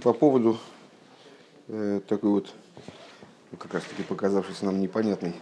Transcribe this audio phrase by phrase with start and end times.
[0.00, 0.58] по поводу
[1.68, 2.54] э, такой вот,
[3.50, 5.34] ну, как раз таки показавшейся нам непонятной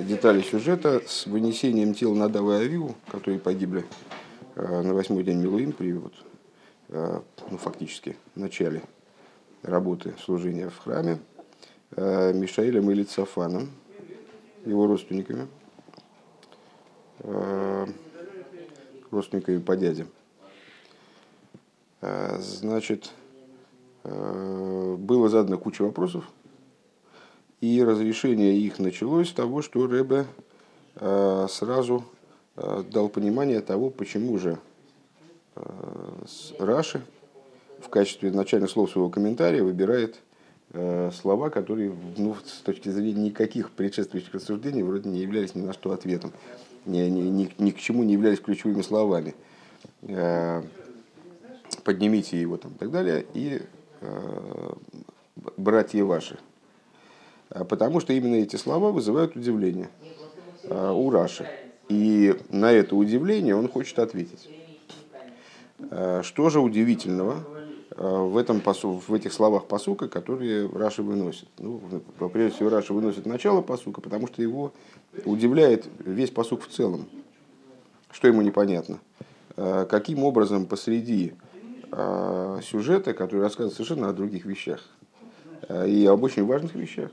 [0.00, 3.84] детали сюжета с вынесением тел Надава и Авиву, которые погибли
[4.56, 6.14] э, на восьмой день Милуим при вот,
[6.88, 7.20] э,
[7.50, 8.82] ну, фактически начале
[9.62, 11.18] работы служения в храме,
[11.92, 13.70] э, Мишаилем или Цафаном,
[14.64, 15.48] его родственниками,
[17.20, 17.86] э,
[19.10, 20.06] родственниками по дяде.
[22.00, 23.12] Э, значит,
[24.06, 26.24] было задано куча вопросов,
[27.60, 30.26] и разрешение их началось с того, что Рэбе
[30.96, 32.04] э, сразу
[32.54, 34.58] дал понимание того, почему же
[36.58, 37.02] Раши
[37.80, 40.16] в качестве начальных слов своего комментария выбирает
[41.12, 45.92] слова, которые ну, с точки зрения никаких предшествующих рассуждений вроде не являлись ни на что
[45.92, 46.32] ответом,
[46.86, 49.34] ни, ни, ни, ни к чему не являлись ключевыми словами.
[51.84, 53.60] Поднимите его там и так далее, и э,
[55.56, 56.38] братья ваши.
[57.50, 59.88] А потому что именно эти слова вызывают удивление
[60.64, 61.48] э, у Раши.
[61.88, 64.50] И на это удивление он хочет ответить.
[65.90, 67.44] Э, что же удивительного
[67.90, 71.48] э, в, этом посу, в этих словах посука, которые Раша выносит?
[71.58, 71.80] Ну,
[72.32, 74.72] прежде всего, Раша выносит начало посука, потому что его
[75.24, 77.08] удивляет весь посук в целом.
[78.10, 78.98] Что ему непонятно?
[79.56, 81.45] Э, каким образом посреди Э,
[81.90, 84.80] сюжета, который рассказывает совершенно о других вещах
[85.68, 87.10] э, и об очень важных вещах.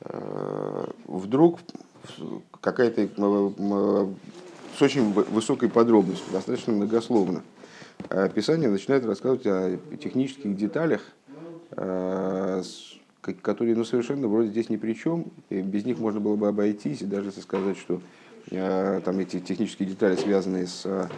[0.00, 1.60] Э, вдруг
[2.60, 3.08] какая-то
[4.78, 7.42] с очень высокой подробностью, достаточно многословно,
[8.34, 11.02] Писание начинает рассказывать о технических деталях,
[13.42, 17.02] которые ну, совершенно вроде здесь ни при чем, и без них можно было бы обойтись,
[17.02, 18.00] и даже если сказать, что
[18.48, 21.10] там эти технические детали, связанные с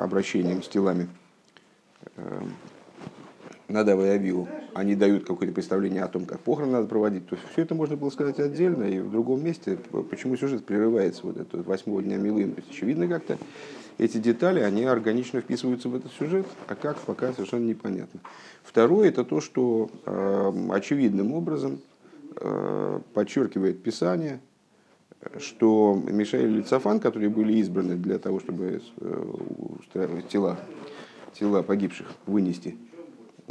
[0.00, 1.08] обращением с телами,
[2.16, 2.54] Эм,
[3.68, 7.62] Надава и Авиу, они дают какое-то представление о том, как похороны надо проводить, то все
[7.62, 9.78] это можно было сказать отдельно и в другом месте.
[10.10, 12.52] Почему сюжет прерывается вот это восьмого дня Милым?
[12.52, 13.38] То есть, очевидно, как-то
[13.98, 18.20] эти детали, они органично вписываются в этот сюжет, а как, пока совершенно непонятно.
[18.62, 21.80] Второе, это то, что э, очевидным образом
[22.36, 24.40] э, подчеркивает Писание,
[25.38, 29.32] что Мишаэль и Цафан, которые были избраны для того, чтобы э,
[29.78, 30.58] устраивать тела
[31.32, 32.76] тела погибших вынести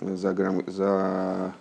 [0.02, 1.54] за, грам, за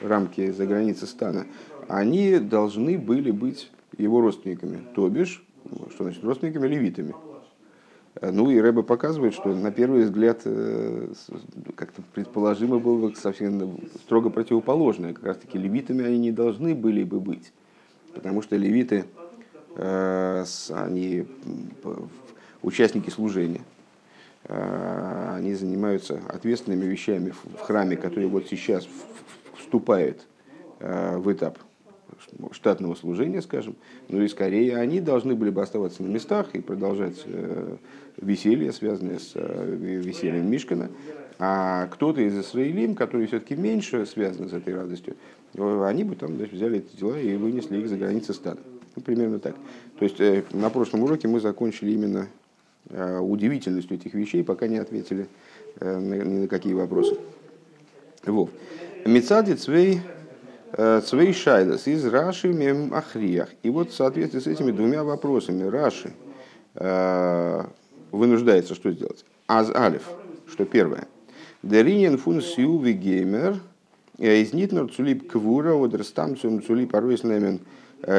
[0.00, 1.46] рамки, за границы стана,
[1.88, 5.44] они должны были быть его родственниками, то бишь,
[5.90, 7.14] что значит родственниками, левитами.
[8.20, 11.12] Ну и Рэба показывает, что на первый взгляд э,
[11.74, 15.14] как-то предположимо было бы совсем строго противоположное.
[15.14, 17.52] Как раз таки левитами они не должны были бы быть.
[18.14, 19.06] Потому что левиты,
[19.76, 21.26] э, они
[22.62, 23.62] участники служения.
[24.44, 28.88] А, они занимаются ответственными вещами в храме, который вот сейчас
[29.56, 30.20] вступает
[30.80, 31.58] а, в этап
[32.52, 33.76] штатного служения, скажем,
[34.08, 37.76] ну и скорее они должны были бы оставаться на местах и продолжать э,
[38.16, 40.90] веселье, связанное с э, весельем Мишкана.
[41.38, 45.16] А кто-то из Израилим, которые все-таки меньше связаны с этой радостью,
[45.54, 48.60] э, они бы там значит, взяли эти дела и вынесли их за границы стада.
[48.94, 49.56] Ну, примерно так.
[49.98, 52.41] То есть на прошлом уроке мы закончили именно Э,
[52.92, 55.28] удивительностью этих вещей, пока не ответили
[55.80, 57.16] э, ни на какие вопросы.
[58.24, 58.50] Вот.
[59.06, 60.00] Мецади цвей
[60.72, 62.92] э, цвей шайдас из Раши мем.
[63.62, 66.12] И вот в соответствии с этими двумя вопросами Раши
[68.10, 69.26] вынуждается что сделать?
[69.46, 70.08] Аз алиф,
[70.46, 71.06] что первое.
[71.62, 73.60] Деринен фун сиуви геймер
[74.16, 77.60] из нитнер цулип квура одерстам цулип арвейснемен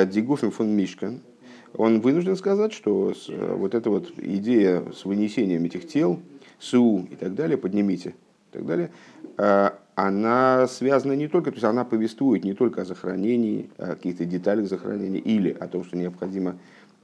[0.07, 1.19] дигуфим фун мишкан–
[1.75, 6.19] он вынужден сказать, что э, вот эта вот идея с вынесением этих тел,
[6.59, 8.91] СУ и так далее, поднимите, и так далее,
[9.38, 14.25] э, она связана не только, то есть она повествует не только о захоронении, о каких-то
[14.25, 16.57] деталях захоронения, или о том, что необходимо,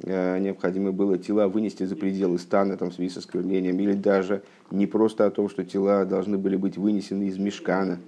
[0.04, 4.44] э, необходимо было тела вынести за пределы стана там, в связи с осквернением, или даже
[4.72, 8.00] не просто о том, что тела должны были быть вынесены из мешкана.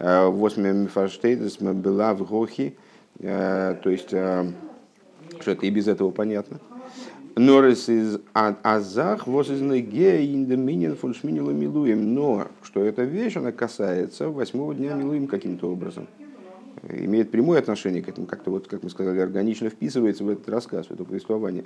[0.00, 2.74] Восьмая мифаштейтес была в Гохи,
[3.20, 4.12] то есть
[5.40, 6.60] что это и без этого понятно.
[7.36, 12.14] Норис из Азах, воз из Ноге, фон Шминила Милуем.
[12.14, 16.06] Но что эта вещь, она касается восьмого дня Милуем каким-то образом.
[16.88, 20.86] Имеет прямое отношение к этому, как-то вот, как мы сказали, органично вписывается в этот рассказ,
[20.86, 21.64] в это повествование.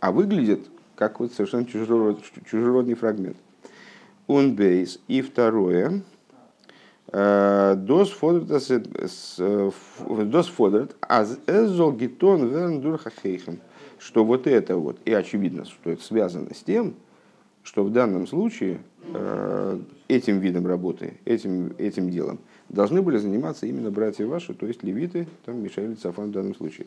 [0.00, 2.20] А выглядит как вот совершенно чужерод,
[2.50, 3.36] чужеродный фрагмент.
[4.26, 5.00] Он бейс.
[5.08, 6.02] И второе,
[7.10, 8.50] Дос фодерт,
[11.00, 13.60] аз эзол гитон верн.
[13.98, 16.94] Что вот это вот, и очевидно, что это связано с тем,
[17.64, 18.78] что в данном случае
[19.12, 22.38] э, этим видом работы, этим, этим делом
[22.68, 26.86] должны были заниматься именно братья ваши, то есть левиты, там Мишаэль Цафан в данном случае.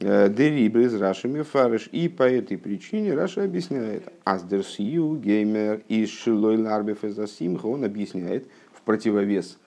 [0.00, 1.88] Э, Дерибы из Рашами Фарыш.
[1.92, 4.04] И по этой причине Раша объясняет.
[4.24, 7.66] Аздерсию геймер и Шилой Ларбев из Асимха.
[7.66, 8.46] Он объясняет
[8.84, 9.58] противовес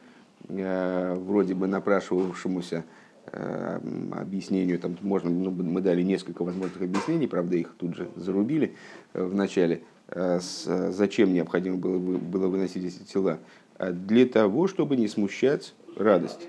[0.47, 2.83] э, вроде бы напрашивавшемуся
[3.31, 3.79] э,
[4.11, 8.75] объяснению, там можно, ну, мы дали несколько возможных объяснений, правда, их тут же зарубили
[9.13, 13.39] в начале, с, зачем необходимо было, было выносить эти тела.
[13.79, 16.47] Для того, чтобы не смущать радость.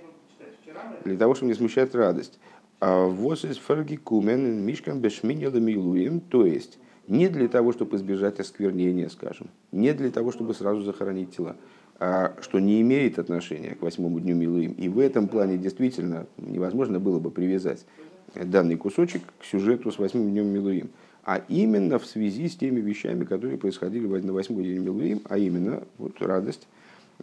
[1.04, 2.38] Для того, чтобы не смущать радость.
[2.78, 6.78] А вот из фаргикумен мишкан бешминила милуем, то есть
[7.08, 11.56] не для того, чтобы избежать осквернения, скажем, не для того, чтобы сразу захоронить тела, а
[11.98, 14.72] что не имеет отношения к восьмому дню Милуим.
[14.72, 17.86] И в этом плане действительно невозможно было бы привязать
[18.34, 20.90] данный кусочек к сюжету с восьмым днем Милуим.
[21.24, 25.82] А именно в связи с теми вещами, которые происходили на восьмой день Милуим, а именно
[25.98, 26.68] вот радость,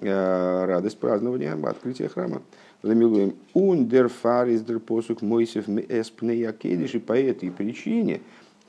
[0.02, 2.42] э, радость празднования открытия храма.
[2.82, 8.20] Замилуем ундер фарис дер посук мойсев эспне и по этой причине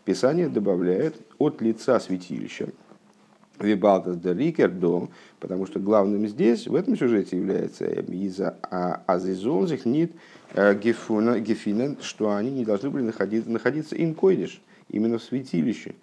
[0.05, 2.69] Писание добавляет от лица святилища.
[3.61, 5.11] Вибалтас де Рикердом,
[5.41, 8.51] потому что главным здесь, в этом сюжете является из-за
[9.07, 10.13] азизонзих нит
[10.53, 15.95] э, гефина, что они не должны были находиться, находиться инкойдиш, именно в святилище.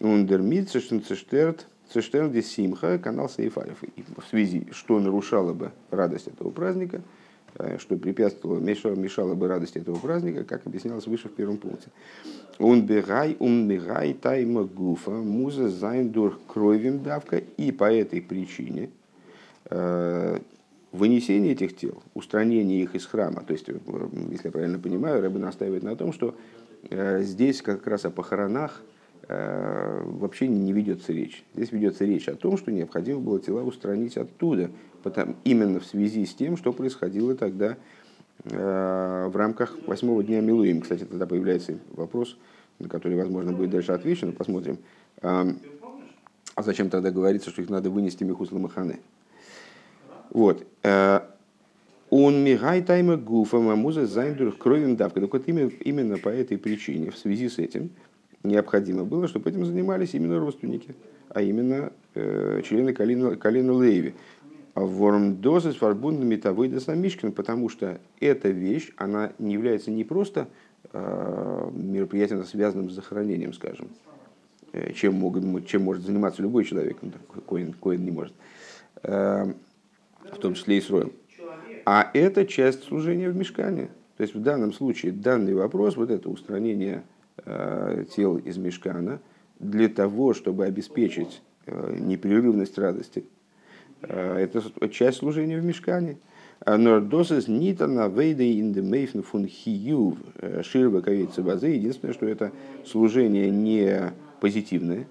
[0.00, 3.82] Ундермит цештерт цештерт симха канал Сейфарев.
[4.16, 7.02] В связи, что нарушало бы радость этого праздника–
[7.78, 11.88] что препятствовало, мешало, мешало бы радости этого праздника, как объяснялось выше в первом пункте.
[12.58, 18.90] Он бегай, он бегай тайма гуфа, муза зайндур кровим давка, и по этой причине
[19.70, 20.38] э,
[20.92, 23.74] вынесение этих тел, устранение их из храма, то есть, э,
[24.30, 26.34] если я правильно понимаю, Рэбе настаивает на том, что
[26.90, 28.82] здесь как раз о похоронах
[29.28, 31.44] вообще не ведется речь.
[31.54, 34.70] Здесь ведется речь о том, что необходимо было тела устранить оттуда,
[35.02, 37.76] потому, именно в связи с тем, что происходило тогда
[38.44, 40.80] э, в рамках восьмого дня Милуим.
[40.80, 42.36] Кстати, тогда появляется вопрос,
[42.78, 44.78] на который, возможно, будет дальше отвечено, посмотрим.
[45.20, 45.46] А,
[46.54, 49.00] а зачем тогда говорится, что их надо вынести Михус Ламахане?
[50.30, 50.66] Вот.
[50.82, 51.20] Э,
[52.10, 55.20] он мигай тайма гуфа мамуза зайндур кровим давка.
[55.20, 57.90] Так вот именно, именно по этой причине, в связи с этим,
[58.44, 60.94] необходимо было, чтобы этим занимались именно родственники,
[61.28, 64.14] а именно э, члены колена, колена Леви.
[64.74, 70.48] Вормдозис фарбундами метавыда самишкин, потому что эта вещь, она не является не просто
[70.92, 73.88] э, мероприятием, связанным с захоронением, скажем,
[74.72, 77.12] э, чем, могут, чем может заниматься любой человек, ну,
[77.46, 78.32] коин, коин не может,
[79.02, 79.52] э,
[80.32, 81.12] в том числе и строем.
[81.84, 83.90] А это часть служения в мешкане.
[84.16, 87.02] То есть в данном случае данный вопрос, вот это устранение
[88.14, 89.20] тел из мешкана,
[89.58, 93.24] для того, чтобы обеспечить непрерывность радости,
[94.02, 96.18] Э, это часть служения в мешкане.
[96.64, 101.68] А, но досыс нита на вейде ин де мейфн фун хию э, ширва кавица базы.
[101.68, 102.52] Единственное, что это
[102.84, 105.06] служение не позитивное,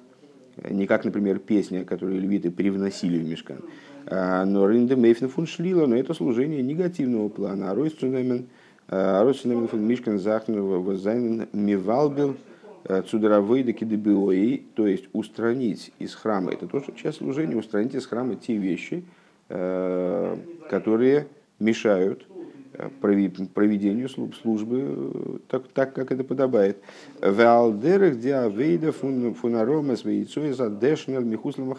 [0.69, 3.59] не как, например, песня, которую левиты привносили в мешкан.
[4.05, 7.71] А, но ринде мейфн фун шлила, но это служение негативного плана.
[7.71, 8.47] А ройстунемен,
[8.91, 12.35] ройстунемен фун мишкан захну возайнен мивалбил
[12.83, 18.35] Э, Цудоровейда кидебиои, то есть устранить из храма, это тоже часть служения, устранить из храма
[18.35, 19.05] те вещи,
[19.49, 20.37] э,
[20.69, 21.27] которые
[21.59, 22.25] мешают
[22.73, 26.77] э, проведению службы так, так как это подобает.
[27.21, 31.77] Валдерах диавейда фунарома с яйцой дешнер михусла.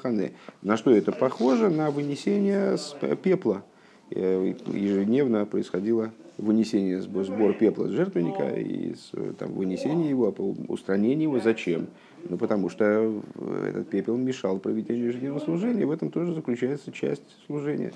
[0.62, 1.68] На что это похоже?
[1.68, 2.76] На вынесение
[3.22, 3.64] пепла.
[4.10, 8.94] Ежедневно происходило вынесение, сбор пепла с жертвенника и
[9.38, 10.34] там, вынесение его,
[10.68, 11.40] устранение его.
[11.40, 11.88] Зачем?
[12.28, 13.22] Ну, потому что
[13.66, 15.86] этот пепел мешал проведению ежедневного служения.
[15.86, 17.92] В этом тоже заключается часть служения.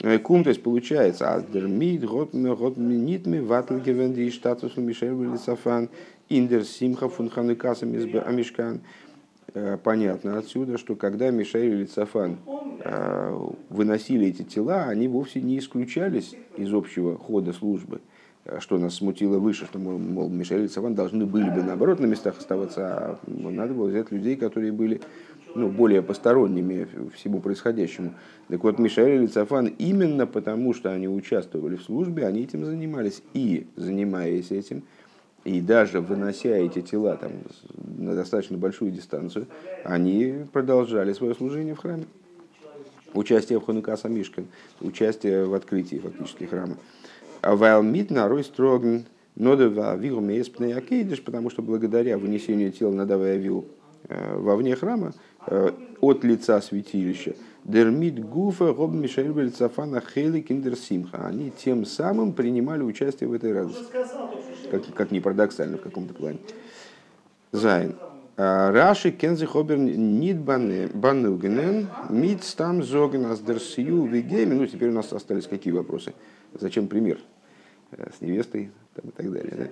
[0.00, 5.90] Э, кум, то есть получается, аздермид, готминитми, ватлгевенди, штатус Мишель Велисафан,
[6.28, 8.80] индер симха фунханыкасам из амишкан.
[9.54, 12.38] Э, понятно отсюда, что когда Мишаил и Цафан
[12.80, 18.00] э, выносили эти тела, они вовсе не исключались из общего хода службы,
[18.44, 22.06] э, что нас смутило выше, что, мол, Мишаил и Цафан должны были бы, наоборот, на
[22.06, 25.02] местах оставаться, а надо было взять людей, которые были
[25.54, 28.14] ну, более посторонними всему происходящему.
[28.48, 33.22] Так вот, Мишаэль и Цафан именно потому, что они участвовали в службе, они этим занимались.
[33.34, 34.84] И, занимаясь этим,
[35.44, 37.32] и даже вынося эти тела там,
[37.98, 39.46] на достаточно большую дистанцию,
[39.84, 42.04] они продолжали свое служение в храме.
[43.14, 44.46] Участие в Ханукаса Мишкан,
[44.80, 46.76] участие в открытии фактически храма.
[47.42, 49.00] А Вайлмит нарой строгн
[49.34, 53.66] нодова вигумеспнеякейдиш, потому что благодаря вынесению тела на Давай Авил
[54.08, 55.12] э, вовне храма,
[56.00, 57.34] от лица святилища.
[57.64, 61.26] Дермит Гуфа Гоб Мишель Бельцафана Хейли Киндерсимха.
[61.26, 63.84] Они тем самым принимали участие в этой радости.
[64.70, 66.38] Как, как ни парадоксально в каком-то плане.
[67.52, 67.94] Зайн.
[68.36, 74.54] Раши Кензи Хобер Нид Банугенен Мид Стам Зоген Аздерсию Вигейми.
[74.54, 76.14] Ну, теперь у нас остались какие вопросы?
[76.58, 77.18] Зачем пример?
[77.90, 79.70] С невестой там, и так далее.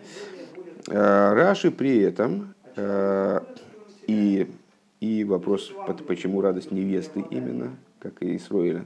[0.87, 1.35] Да?
[1.35, 2.55] Раши при этом
[4.07, 4.47] и
[5.01, 5.73] и вопрос,
[6.07, 8.85] почему радость невесты именно, как и Исроиля.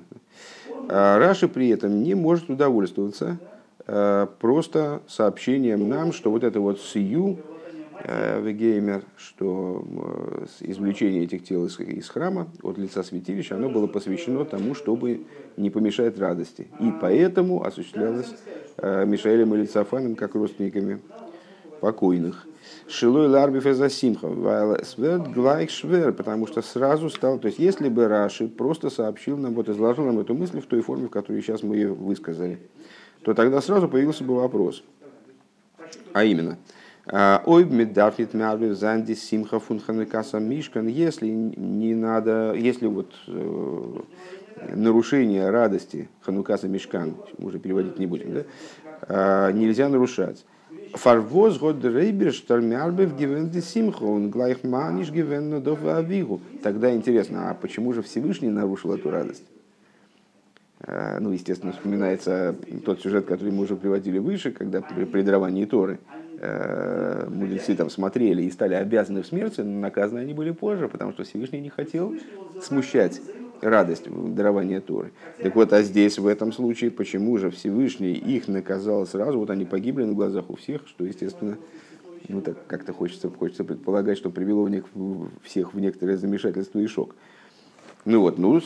[0.89, 3.54] А Раши при этом не может удовольствоваться а,
[3.87, 7.39] просто сообщением нам, что вот это вот сию,
[8.07, 9.85] а, Вегеймер, что
[10.61, 15.25] извлечение этих тел из, из храма от лица святилища, оно было посвящено тому, чтобы
[15.57, 16.69] не помешать радости.
[16.81, 18.35] И поэтому осуществлялось
[18.83, 21.01] Мишаэлем и Лицафаном как родственниками
[21.81, 22.47] покойных.
[22.89, 28.49] Шилой ларбиф симха, сверд глайк швер, потому что сразу стал, то есть если бы Раши
[28.49, 31.77] просто сообщил нам, вот изложил нам эту мысль в той форме, в которой сейчас мы
[31.77, 32.59] ее высказали,
[33.25, 34.83] то тогда сразу появился бы вопрос.
[36.13, 36.59] А именно,
[37.07, 44.01] Ой, медафит мярбив занди симха фунханекаса мишкан, если не надо, если вот э,
[44.75, 50.47] нарушение радости ханукаса мишкан, уже переводить не будем, да, э, нельзя нарушать.
[50.95, 55.61] Фарвоз год рейбер штормярбев гивенды симхо, он глайхманиш гивенна.
[56.63, 59.45] Тогда интересно, а почему же Всевышний нарушил эту радость?
[60.87, 65.65] А, ну, естественно, вспоминается тот сюжет, который мы уже приводили выше, когда при, при даровании
[65.65, 66.01] Торы
[66.37, 71.13] э, мудрецы там смотрели и стали обязаны в смерти, но наказаны они были позже, потому
[71.13, 72.19] что Всевышний не хотел
[72.59, 73.23] смущать
[73.61, 75.15] радость дарования Торы.
[75.41, 79.39] Так вот, а здесь, в этом случае, почему же Всевышний их наказал сразу?
[79.39, 81.61] Вот они погибли на глазах у всех, что, естественно,
[82.29, 84.85] ну так как-то хочется, хочется предполагать, что привело в них,
[85.43, 87.17] всех в некоторое замешательство и шок.
[88.07, 88.61] Ну вот, ну,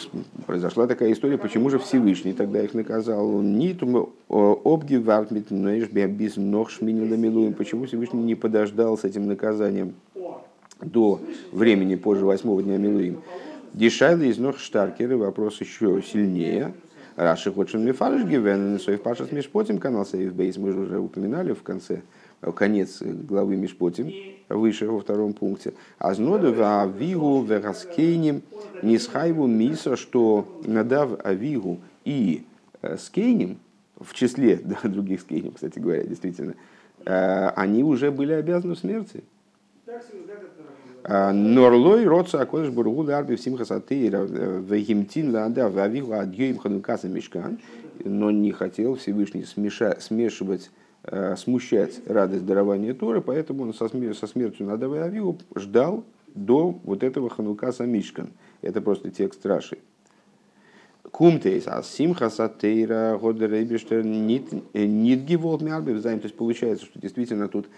[0.47, 3.41] произошла такая история, почему же Всевышний тогда их наказал?
[3.41, 9.95] Нитум обгиварт без ног шминила Почему Всевышний не подождал с этим наказанием
[10.81, 11.21] до
[11.53, 13.21] времени позже восьмого дня Милуим?
[13.75, 16.75] Дешайла из ног штаркеры, вопрос еще сильнее.
[17.15, 21.63] Раши хочет мифарыш гивен, соев пашас мишпотим, канал сейф бейс, мы же уже упоминали в
[21.63, 22.03] конце,
[22.41, 24.13] конец главы мишпотим,
[24.49, 25.75] выше во втором пункте.
[25.99, 28.43] А зноду в авигу вераскейним
[28.83, 32.45] нисхайву миса, что надав авигу и
[32.83, 33.59] э, скейним,
[33.99, 36.55] в числе да, других скейним, кстати говоря, действительно,
[37.05, 39.25] э, они уже были обязаны в смерти.
[41.33, 47.59] Норлой родца акодыш бургу ларби в симхасатейра вегимтин лада вавигу адьёим ханукаса мешкан,
[48.05, 50.88] но не хотел Всевышний смеша, смешивать, э,
[51.37, 57.03] смущать радость дарования Торы, поэтому он со, смер, со смертью Надава Авигу ждал до вот
[57.03, 58.31] этого ханукаса мишкан.
[58.61, 59.79] Это просто текст Раши.
[61.11, 67.69] Кумтейс, а симхасатейра годерейбештер нит э, мярбев То есть получается, что действительно тут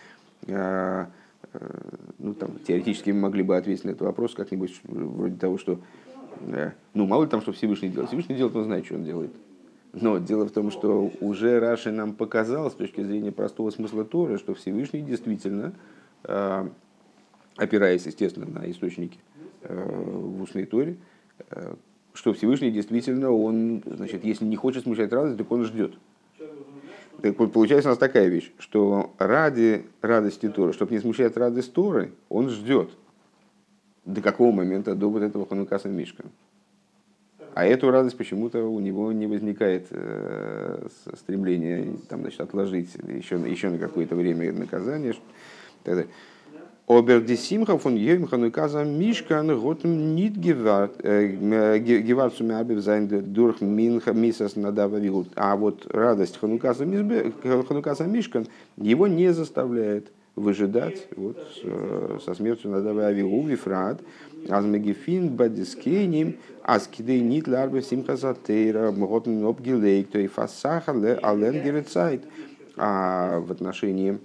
[0.48, 1.06] э,
[1.52, 1.58] Э,
[2.18, 5.80] ну, там, теоретически мы могли бы ответить на этот вопрос как-нибудь вроде того, что
[6.46, 8.08] э, ну, мало ли там, что Всевышний делает.
[8.08, 9.32] Всевышний делает, он знает, что он делает.
[9.92, 14.38] Но дело в том, что уже Раши нам показал с точки зрения простого смысла Торы,
[14.38, 15.72] что Всевышний действительно,
[16.24, 16.68] э,
[17.56, 19.18] опираясь, естественно, на источники
[19.62, 20.96] в устной Торе,
[22.14, 25.94] что Всевышний действительно, он, значит, если не хочет смущать радость, так он ждет.
[27.22, 31.72] Так вот, получается у нас такая вещь, что ради радости Торы, чтобы не смущать радость
[31.74, 32.90] Торы, он ждет
[34.06, 36.24] до какого момента, до вот этого Ханукаса Мишка.
[37.54, 43.70] А эту радость почему-то у него не возникает э, стремления там, значит, отложить еще, еще
[43.70, 45.14] на какое-то время наказание.
[45.82, 46.10] Так далее.
[46.86, 50.92] Обер ди Симха фон Йем Хануказа Мишкан Готм нит геварцу
[52.44, 55.28] мябев зайн дурх минха мисас надава вигут.
[55.36, 61.36] А вот радость Хануказа Мишкан его не заставляет выжидать вот,
[62.24, 64.00] со смертью надава авигу вифрат.
[64.48, 69.44] Аз мегефин бадискейним аз кидей нит ларбе симха затейра мготн
[70.04, 72.22] то и фасаха ален герецайт.
[72.76, 74.18] А в отношении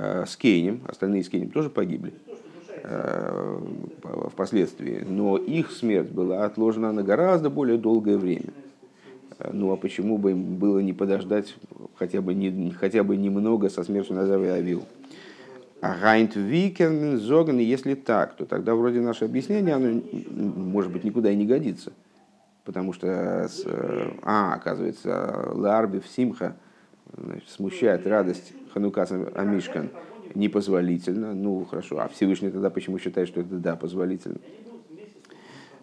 [0.00, 2.12] Э, с Кейнем, остальные с Кейнем тоже погибли
[2.84, 3.60] э,
[4.30, 8.52] впоследствии, но их смерть была отложена на гораздо более долгое время.
[9.52, 11.54] Ну а почему бы им было не подождать
[11.96, 14.84] хотя бы, не, хотя бы немного со смертью Назава и Авил?
[15.80, 21.30] А Гайнт Викен Зоган, если так, то тогда вроде наше объяснение, оно, может быть, никуда
[21.30, 21.92] и не годится.
[22.64, 23.48] Потому что,
[24.22, 26.56] а, оказывается, Ларби в Симха
[27.16, 29.90] значит, смущает радость Ханукаса Амишкан
[30.34, 31.32] непозволительно.
[31.32, 34.38] Ну, хорошо, а Всевышний тогда почему считает, что это да, позволительно?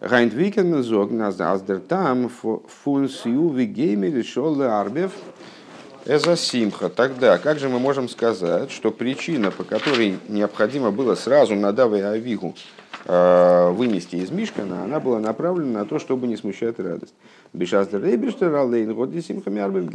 [0.00, 5.12] Гайнт Викен зог нас аздертам фун сью вигейми решил арбев
[6.04, 6.90] эза симха.
[6.90, 12.54] Тогда как же мы можем сказать, что причина, по которой необходимо было сразу надавая Авигу
[13.06, 17.14] э, вынести из Мишкана, она была направлена на то, чтобы не смущать радость.
[17.54, 19.88] Бешаздер Рейберштер Аллейн, вот и Симха Мярбем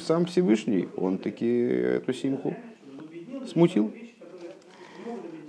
[0.00, 2.56] Сам Всевышний, он таки эту Симху
[3.46, 3.92] смутил.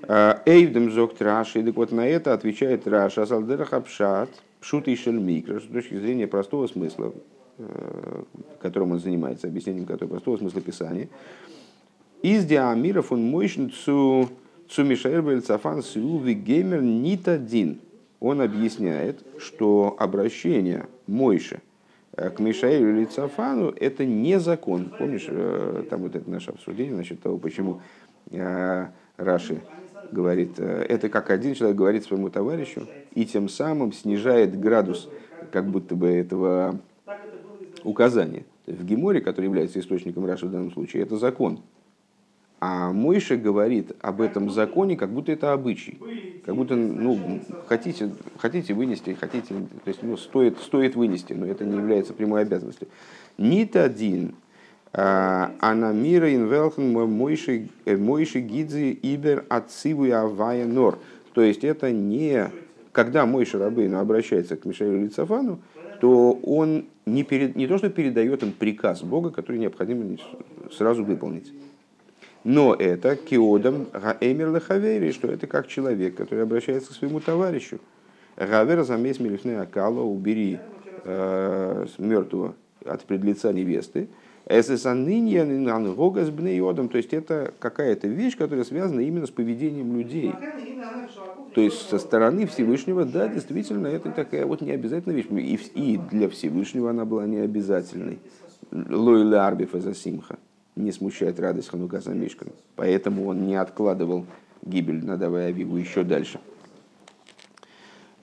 [0.10, 5.64] Эйвдем зог Раши, так вот на это отвечает Раша, Салдерах Апшат, Пшут и Шельмикра, с
[5.64, 7.14] точки зрения простого смысла,
[7.60, 8.24] э,
[8.60, 11.10] которым он занимается, объяснением которого простого смысла Писания.
[12.24, 14.30] Из диамиров он мощен цу
[14.68, 17.80] цу Мишаэр Цафан Силуви Геймер Нитадин.
[18.20, 21.62] Он объясняет, что обращение Мойши
[22.18, 24.92] э, к Мишаэлю или Цафану это не закон.
[24.98, 27.82] Помнишь, э, там вот это наше обсуждение насчет того, почему
[29.18, 29.62] Раши
[30.12, 35.10] говорит, э, это как один человек говорит своему товарищу и тем самым снижает градус
[35.52, 36.80] как будто бы этого
[37.84, 38.46] указания.
[38.68, 41.62] В Геморе, который является источником Раши в данном случае, это закон.
[42.62, 45.98] А Мойша говорит об этом законе, как будто это обычай.
[46.46, 51.64] Как будто, ну, хотите, хотите вынести, хотите, то есть, ну, стоит, стоит вынести, но это
[51.64, 52.90] не является прямой обязанностью.
[53.38, 54.36] Нит один
[54.92, 60.98] Анамира инвелхен мойши э, гидзи ибер отциву авая нор.
[61.34, 62.50] То есть это не...
[62.92, 65.60] Когда мой Шарабейну обращается к Мишаилу Лицафану,
[66.02, 70.18] то он не, перед, не то, что передает им приказ Бога, который необходимо
[70.72, 71.54] сразу выполнить.
[72.44, 77.80] Но это киодам гаэмер лехавери, что это как человек, который обращается к своему товарищу.
[78.38, 80.60] Гавер замес милифне акала, убери
[81.04, 82.56] э, мертвого
[82.86, 84.08] от предлица невесты,
[86.90, 90.34] то есть это какая-то вещь, которая связана именно с поведением людей.
[91.54, 95.28] То есть со стороны Всевышнего, да, действительно, это такая вот необязательная вещь.
[95.76, 98.18] И, и для Всевышнего она была необязательной.
[98.72, 100.40] Лойла арбиф симха
[100.76, 102.50] не смущает радость Ханука Самишкан.
[102.76, 104.26] Поэтому он не откладывал
[104.64, 106.40] гибель надавая Авигу еще дальше.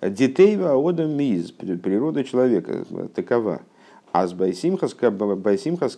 [0.00, 3.62] Детейва одам миз, природа человека такова–
[4.18, 4.94] а с Байсимхас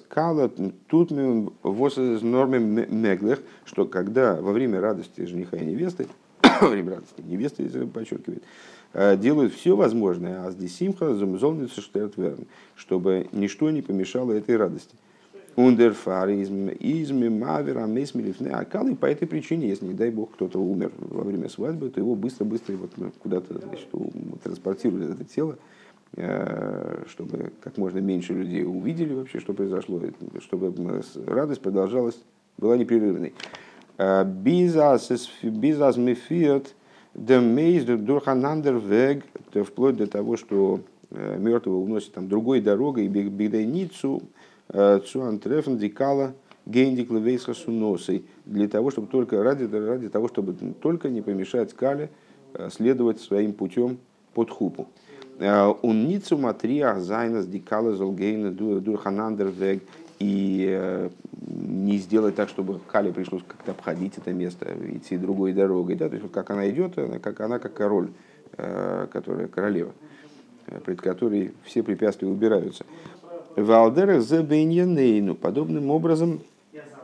[0.08, 0.48] кала
[0.88, 6.08] тут из нормы меглых, что когда во время радости жениха и невесты,
[6.60, 8.42] во время радости невесты подчеркивает,
[8.92, 14.96] э, делают все возможное, а с десимха замзолнится штертверн, чтобы ничто не помешало этой радости.
[15.54, 20.90] Ундерфаризм, изми, мавера, месмилифне, акал, и по этой причине, если, не дай бог, кто-то умер
[20.98, 22.90] во время свадьбы, то его быстро-быстро вот
[23.22, 23.88] куда-то значит,
[24.42, 25.77] транспортируют это тело, Э,
[26.16, 30.00] чтобы как можно меньше людей увидели вообще, что произошло,
[30.40, 32.18] чтобы радость продолжалась,
[32.56, 33.34] была непрерывной.
[33.98, 36.74] Э, Бизнес мифиат
[37.14, 39.24] демейз дурханандер вег,
[39.64, 44.22] вплоть до того, что э, мертвого уносит там другой дорогой, и бигдайницу
[44.70, 46.34] цуантрефен дикала
[46.66, 47.08] гендик
[47.56, 52.10] суносой, для того, чтобы только ради, ради того, чтобы только не помешать Кале
[52.70, 53.98] следовать своим путем
[54.34, 54.88] под хупу.
[55.40, 59.82] Унницу матриах зайнас дикала золгейна дурханандервег
[60.18, 65.94] и э, не сделать так, чтобы Кали пришлось как-то обходить это место, идти другой дорогой.
[65.94, 66.08] Да?
[66.08, 68.10] То есть, как она идет, она как, она как король,
[68.56, 69.92] э, которая королева,
[70.66, 72.84] э, пред которой все препятствия убираются.
[73.54, 75.36] Валдерах забеньянейну.
[75.36, 76.40] Подобным образом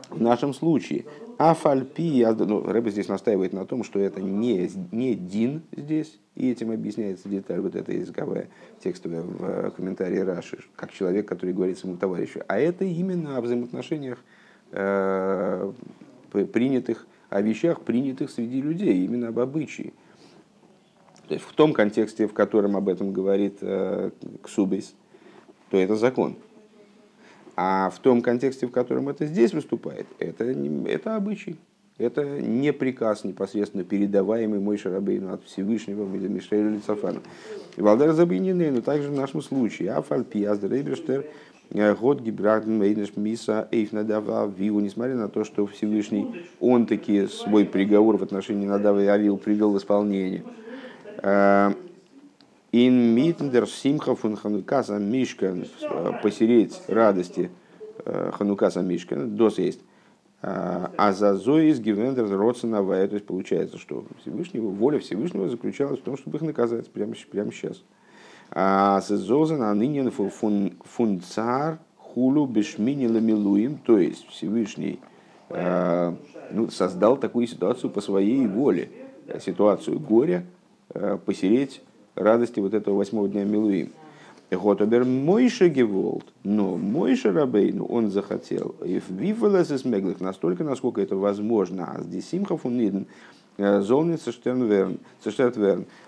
[0.09, 1.05] в нашем случае
[1.37, 6.71] Афальпи, ну, Рэбе здесь настаивает на том, что это не, не Дин здесь, и этим
[6.71, 8.47] объясняется деталь вот эта языковая,
[8.81, 12.41] текстовая в э, комментарии Раши, как человек, который говорит своему товарищу.
[12.47, 14.19] А это именно о взаимоотношениях
[14.71, 15.71] э,
[16.31, 19.91] принятых, о вещах, принятых среди людей, именно об обычае.
[21.27, 24.95] То есть в том контексте, в котором об этом говорит э, Ксубис,
[25.69, 26.37] то это закон.
[27.55, 31.57] А в том контексте, в котором это здесь выступает, это, это обычай.
[31.97, 37.21] Это не приказ непосредственно передаваемый мой Шарабейну от Всевышнего Мишеля Лицафана.
[37.77, 39.93] Валдар Забинины, но также в нашем случае.
[39.93, 41.25] Афальпи, Аздерейберштер,
[41.69, 47.63] э, год Гибрагден, Мейнеш, Миса, Эйфнадава, Виву, несмотря на то, что Всевышний, он таки свой
[47.63, 50.43] приговор в отношении Надава и Авил привел в исполнение.
[52.75, 55.55] Э, Ин митндер симха фун ханукаса мишка
[56.21, 57.49] посереть радости
[58.05, 59.79] э, ханукаса мишка, дос есть.
[60.41, 66.03] А, а за зоис гивендер родсоновая, то есть получается, что Всевышнего, воля Всевышнего заключалась в
[66.03, 67.81] том, чтобы их наказать прямо, прямо сейчас.
[68.51, 74.99] А зозан анынен фун цар хулу бешмини ламилуим, то есть Всевышний
[75.49, 78.89] ну, создал такую ситуацию по своей воле,
[79.39, 80.45] ситуацию горя,
[81.25, 81.81] посереть
[82.15, 83.91] радости вот этого восьмого дня Милуим.
[84.51, 91.01] Готобер Мойша Геволд, но Мойша Рабейну он захотел, и в Вифалес из Меглых настолько, насколько
[91.01, 93.07] это возможно, а здесь Симхов униден,
[93.57, 94.99] золнит Саштернверн,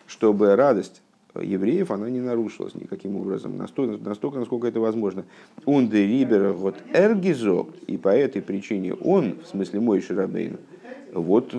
[0.06, 1.02] чтобы радость
[1.36, 5.26] евреев, она не нарушилась никаким образом, настолько, настолько насколько это возможно.
[5.66, 10.58] Он де рибер вот эргизок, и по этой причине он, в смысле мой Шарабейн,
[11.14, 11.52] вот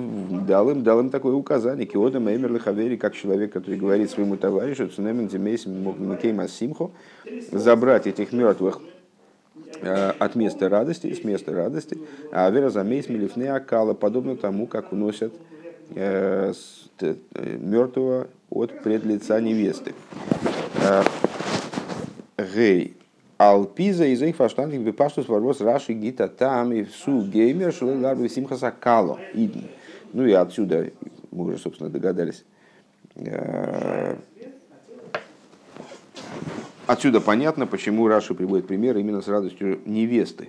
[0.47, 4.89] дал им, дал им такое указание, киода меймер лихавери, как человек, который говорит своему товарищу,
[4.89, 6.91] цунемен демейсим макейма симхо,
[7.51, 8.81] забрать этих мертвых
[9.81, 11.99] э, от места радости, с места радости,
[12.31, 15.33] а вера замейс милифне акала, подобно тому, как уносят
[15.95, 16.53] э,
[17.01, 17.15] э,
[17.59, 19.95] мертвого от предлица невесты.
[22.55, 22.98] Гей.
[23.39, 29.21] Алпиза из их фаштанных выпаштус ворвос раши гита там и су геймер шуларби симхаса кало.
[30.13, 30.91] Ну и отсюда
[31.31, 32.45] мы уже, собственно, догадались.
[36.89, 40.49] Отсюда понятно, почему Раши приводит пример именно с радостью невесты.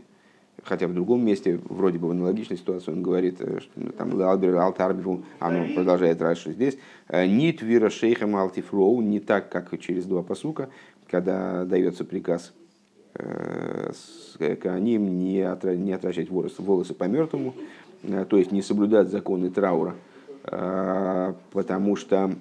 [0.63, 4.21] Хотя в другом месте, вроде бы в аналогичной ситуации, он говорит, э, что ну, там
[4.21, 9.77] Албер Алтарбиву, а он продолжает раньше здесь, «Э, «Нит вира шейхам алтифроу» не так, как
[9.79, 10.69] через два посука,
[11.09, 12.53] когда дается приказ
[13.15, 13.91] э,
[14.37, 17.53] к ним не, отра, не отращать волосы, волосы по мертвому,
[18.29, 19.95] то есть не соблюдать законы траура,
[21.51, 22.31] потому что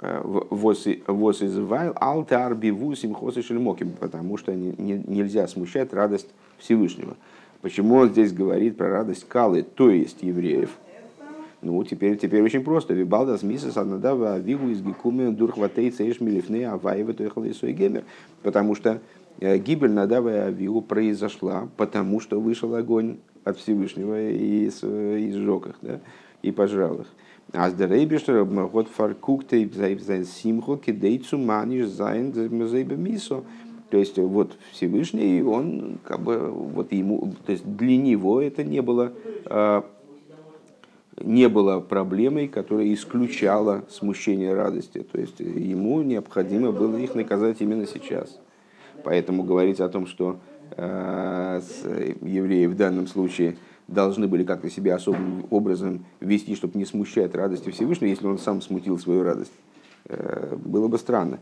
[0.00, 7.16] воз из вайл алтар биву симхосы шельмоким, потому что нельзя смущать радость Всевышнего.
[7.60, 10.70] Почему он здесь говорит про радость Калы, то есть евреев?
[11.62, 12.92] Ну, теперь, теперь очень просто.
[12.92, 18.02] Вибалда смисас анадава вигу из гекуме дурхватей цейш милифны аваева тоехал и.
[18.42, 18.98] Потому что э,
[19.42, 25.76] гибель Надава и Авиу произошла, потому что вышел огонь от Всевышнего и, и сжег их,
[25.82, 26.00] да,
[26.42, 27.06] и пожрал их.
[27.52, 29.68] אז דער אויבערשטער האט פארקוקט די
[30.24, 33.42] שמחה כדי צו מעניש זיין מיתה.
[33.90, 38.80] То есть вот Всевышний, он как бы вот ему, то есть для него это не
[38.80, 39.12] было,
[41.20, 45.04] не было проблемой, которая исключала смущение радости.
[45.12, 48.40] То есть ему необходимо было их наказать именно сейчас.
[49.04, 50.38] Поэтому говорить о том, что
[50.76, 51.60] а,
[52.22, 53.56] евреи в данном случае
[53.88, 58.62] должны были как-то себя особым образом вести, чтобы не смущать радости Всевышнего, если он сам
[58.62, 59.52] смутил свою радость,
[60.06, 61.38] э, было бы странно.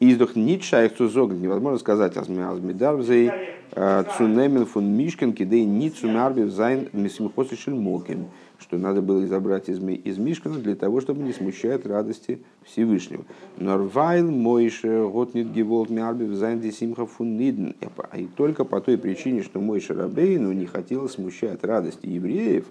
[0.00, 3.30] איז דאך ניט שייך צו זאגן, невозможно сказать, אז מ'דארף זיי,
[3.72, 8.26] э, צונעמען פון משכן כדי ניט צו מערבב זיין די שמחתו של מקום,
[8.64, 13.24] что надо было их забрать из, из Мишкана для того, чтобы не смущать радости Всевышнего.
[13.58, 17.72] נאר ווייל משה האט ניט געוואלט מערבב זיין די שמחה פון אידן.
[18.14, 22.64] И только по той причине, что Мойше Рабейну не хотел смущать радости евреев,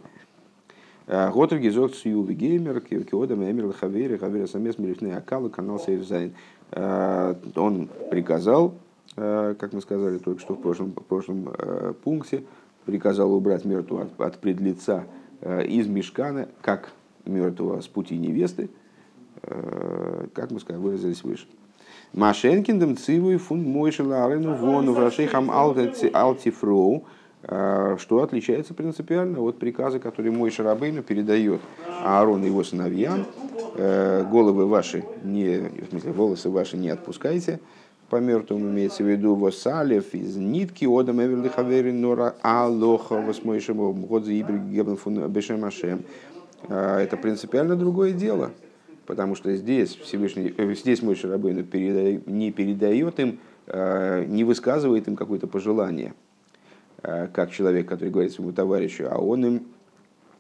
[1.05, 5.79] э, האט ער געזאגט שאו וגו', כאדם האומר לחבירו, העבר את המת מלפני הכלה, כנ"ל
[5.79, 6.09] סעיף.
[6.71, 8.73] Э, он приказал,
[9.15, 11.49] э, как мы сказали только что в прошлом, в прошлом
[12.03, 12.45] пункте,
[12.85, 15.05] приказал убрать мертвого от, от пред лица,
[15.43, 16.91] из Мишкана, как
[17.25, 18.69] мертвого с пути невесты,
[19.41, 21.47] как мы сказали, выразились выше.
[22.13, 27.05] Машенкиндем цивуй фун мойшила арену вону врашейхам алтифроу,
[27.43, 31.59] что отличается принципиально от приказа, который мой Шарабейну передает
[32.03, 33.25] Аарон и его сыновьям,
[33.75, 37.59] Э, головы ваши, не, в смысле, волосы ваши не отпускайте,
[38.09, 44.25] по мертвому имеется в виду восалев из нитки одам эверли хавери нора алоха восмойшему год
[44.25, 46.03] за гебен фун бешемашем.
[46.67, 48.51] Э, это принципиально другое дело,
[49.05, 55.15] потому что здесь Всевышний, э, здесь мой Шарабейн передает, не передает им, не высказывает им
[55.15, 56.13] какое-то пожелание,
[57.01, 59.63] как человек, который говорит своему товарищу, а он им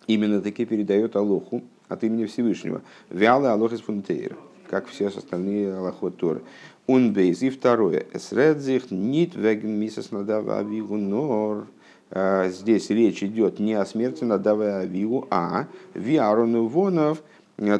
[0.07, 1.61] именно таки передает Алоху,
[1.93, 2.81] от имени Всевышнего.
[3.09, 4.35] Вялый Аллах из фунтейра,
[4.73, 6.41] как все остальные Аллахот Торы.
[6.87, 7.43] Унбейз.
[7.43, 8.07] И второе.
[8.11, 11.67] Эсредзих нит веген мисас надава авигу нор.
[12.09, 17.21] А, здесь речь идет не о смерти надава авигу, а виарону вонов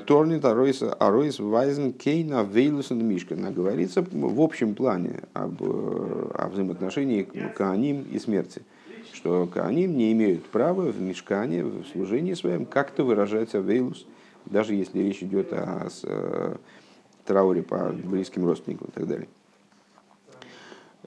[0.06, 3.49] Торнит Аройс Вайзен Кейна Вейлусен Мишкана.
[3.49, 8.62] Говорится в общем плане об, э, о взаимоотношении к Аним и смерти
[9.13, 14.08] что они не имеют права в мешкане, в служении своем как-то выражать авейлус,
[14.45, 16.56] даже если речь идет о э,
[17.25, 19.27] трауре по близким родственникам и так далее.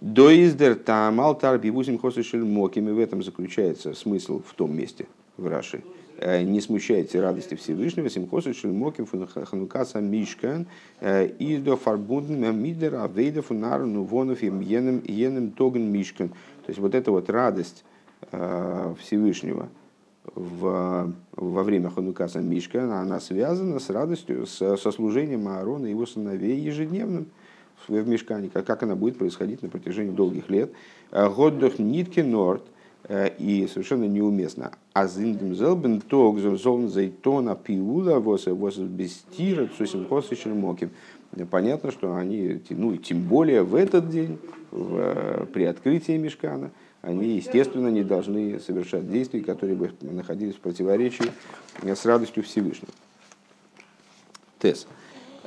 [0.00, 5.46] Доиздер там алтар бивусим хосышель моким, и в этом заключается смысл в том месте, в
[5.46, 5.82] Раши.
[6.18, 10.66] Э, не смущайте радости Всевышнего, симхосы шельмоким ханукаса мишкан,
[11.00, 16.28] э, и до фарбунден мидер авейда фунару нувонов и йеnem тоген мишкан.
[16.28, 17.84] То есть вот эта вот радость
[18.32, 19.68] Э, Всевышнего,
[20.34, 26.06] в, во время Ханукаса Мишка, она связана с радостью, с, со служением Аарона и его
[26.06, 27.26] сыновей ежедневным
[27.88, 30.72] в мешкане, как, как она будет происходить на протяжении долгих лет.
[31.12, 32.62] Годдох нитки норд,
[33.38, 34.72] и совершенно неуместно.
[34.92, 40.06] А зиндем зелбен тог зон зайтона пиула вос вос бестира цусим
[40.58, 40.90] моким.
[41.50, 44.38] Понятно, что они, ну и тем более в этот день,
[44.70, 46.70] в, при открытии мешкана,
[47.06, 51.30] они, естественно, не должны совершать действий, которые бы находились в противоречии
[51.82, 52.92] с радостью Всевышнего.
[54.58, 54.88] Тес.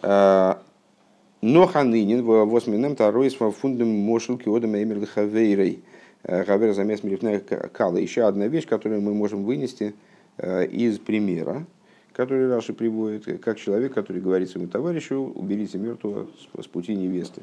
[0.02, 5.84] Но ханынин в восьминем тарой с фундом мошелки одам эмер хавейрей.
[6.24, 7.98] Хавер замес милифная кала.
[7.98, 9.96] Еще одна вещь, которую мы можем вынести
[10.38, 11.66] э, из примера,
[12.14, 16.28] который Раши приводит, как человек, который говорит своему товарищу, уберите мертвого
[16.62, 17.42] с пути невесты.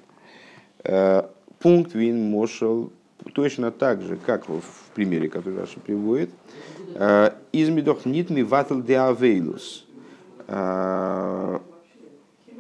[1.59, 2.93] Пункт вин мошел
[3.33, 4.63] точно так же, как в
[4.95, 6.31] примере, который Раши приводит.
[6.95, 9.85] Э, из медох нитми ватл де авейлус.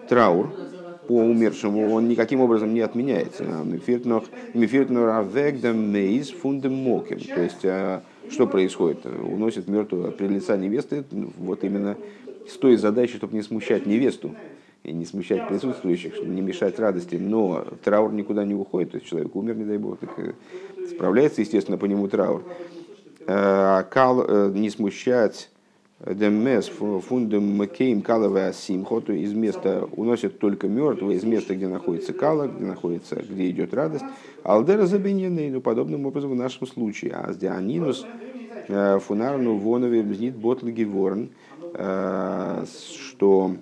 [0.09, 0.51] Траур,
[1.07, 3.45] по умершему, он никаким образом не отменяется.
[5.73, 7.21] мейз фундем моким.
[7.21, 9.07] То есть, а, что происходит?
[9.07, 11.97] Уносит мертвого при лица невесты, вот именно
[12.49, 14.35] с той задачей, чтобы не смущать невесту
[14.85, 17.17] и не смущать присутствующих, чтобы не мешать радости.
[17.17, 20.33] Но траур никуда не уходит, то есть человек умер, не дай бог, так э,
[20.89, 22.45] справляется, естественно, по нему траур.
[23.27, 25.51] А, кал э, не смущать
[26.05, 32.49] Демес фундем макейм каловая симхоту из места уносит только мертвого, из места, где находится кала,
[32.49, 34.05] где находится, где идет радость.
[34.43, 37.12] Алдера забинены, ну, подобным образом в нашем случае.
[37.12, 38.07] А с дианинус
[38.69, 41.31] э, фунарну вонове бзнит ботлги ворн,
[41.73, 42.65] э,
[42.99, 43.57] что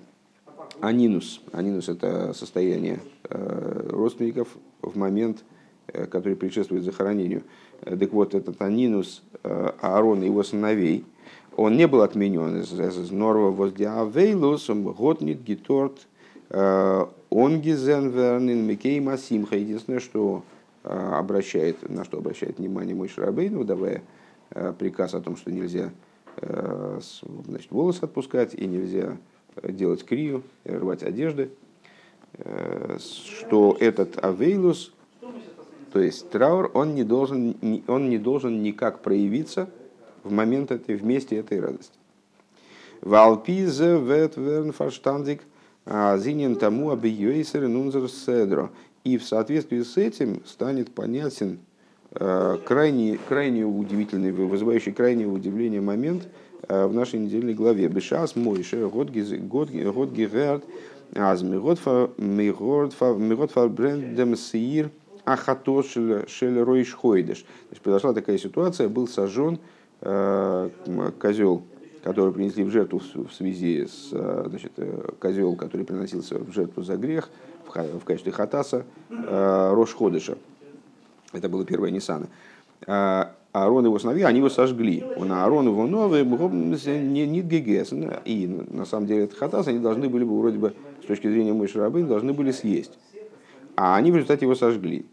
[0.81, 4.49] анинус, анинус это состояние э, родственников
[4.81, 5.43] в момент,
[5.87, 7.43] который предшествует захоронению.
[7.81, 11.05] Так вот, этот анинус Аарона и его сыновей–
[11.57, 16.07] он не был отменен из Норва воздиавейлус, готнит гиторт,
[16.49, 19.55] э, он гизенвернин микей масимха.
[19.55, 20.43] Единственное, что
[20.83, 24.03] э, обращает, на что обращает внимание мой Шарабейн, давая
[24.51, 25.91] э, приказ о том, что нельзя
[27.45, 29.17] значит, волосы отпускать и нельзя
[29.63, 31.49] делать крию, рвать одежды,
[32.99, 34.93] что этот авейлус,
[35.93, 37.55] то есть траур, он не должен,
[37.87, 39.69] он не должен никак проявиться–
[40.25, 41.97] в момент этой, вместе этой радости.
[43.01, 45.41] Валпизе вет верн фарштандик
[45.85, 48.71] зинен тому абиюэйсер нунзер седро.
[49.03, 51.59] И в соответствии с этим станет понятен
[52.11, 56.27] э, крайне, крайне удивительный, вызывающий крайнее удивление момент э,
[56.67, 57.87] в нашей недельной главе.
[57.87, 60.63] Бешас мой шер год герард
[61.13, 64.89] аз мирот фар брендем сир
[65.25, 65.97] ахатош
[66.27, 67.39] шель ройш хойдеш.
[67.39, 69.59] То есть произошла такая ситуация, был сожжен
[70.01, 70.69] Э,
[71.19, 71.63] козел,
[72.03, 76.83] который принесли в жертву в связи с э, значит, э, козел, который приносился в жертву
[76.83, 77.29] за грех
[77.65, 80.37] в качестве хатаса Рош Ходыша.
[81.33, 82.29] Это было первое Ниссана.
[83.55, 85.03] Аарон и его сыновья, они его сожгли.
[85.17, 87.93] Он Аарон его новый, не не гегес.
[88.25, 91.53] И на самом деле этот хатас они должны были бы, вроде бы, с точки зрения
[91.53, 92.97] Мойши Рабын, должны были съесть.
[93.75, 95.05] А они в результате его сожгли.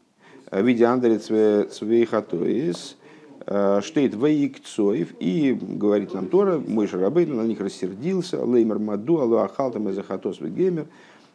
[0.51, 1.27] Видя Андерец
[1.75, 2.97] Свейхатоис,
[3.45, 9.39] Э, штейт Ваикцоев, и говорит нам Тора, мой Шарабейн на них рассердился, Леймер Маду, Аллу
[9.39, 10.87] Ахалтам из Ахатос Геймер,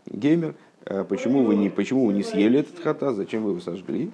[0.05, 4.11] Геймер, э, почему вы, не, почему вы не съели этот хата, зачем вы его сожгли?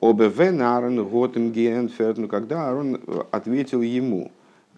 [0.00, 4.30] Обевен Аарон Готем Генферт, но когда Аарон э, ответил ему,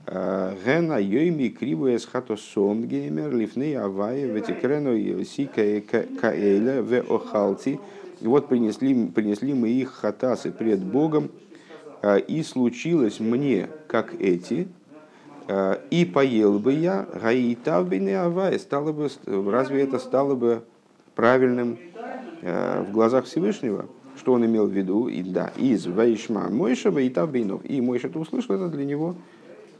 [0.06, 7.78] Гена Йойми Кривуя с Хатосом Геймер, Лифней Авай, Ветикрено Си Каэля, В Охалти,
[8.20, 11.30] и вот принесли, принесли мы их хатасы пред Богом,
[12.26, 14.68] и случилось мне, как эти,
[15.90, 20.62] и поел бы я, гаитав авай, стало бы, разве это стало бы
[21.14, 21.78] правильным
[22.42, 23.86] в глазах Всевышнего?
[24.20, 25.08] Что он имел в виду?
[25.08, 27.62] И да, из Вайшма Мойша Ваитав Бейнов.
[27.64, 29.14] И Мойша это услышал, это для него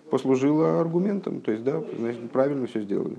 [0.08, 1.42] послужило аргументом.
[1.42, 3.18] То есть, да, значит, правильно все сделали.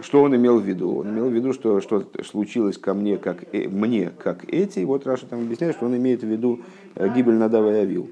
[0.00, 1.00] Что он имел в виду?
[1.00, 4.80] Он имел в виду, что, что случилось ко мне как, э, мне, как эти.
[4.84, 6.60] Вот Раша там объясняет, что он имеет в виду
[6.94, 8.08] э, гибель Надава и Авил.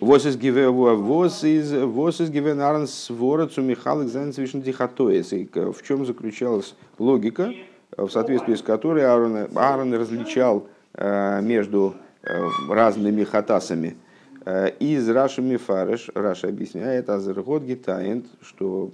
[0.00, 5.30] Was ist given Арн свора zu Михалик Зайнцевичн Дихатоес?
[5.30, 7.52] В чем заключалась логика,
[7.96, 13.96] в соответствии с которой Аарон, Аарон различал э, между э, разными хатасами.
[14.44, 18.90] Э, из Раши Мифареш, Раша объясняет, Азергот Гитаент, что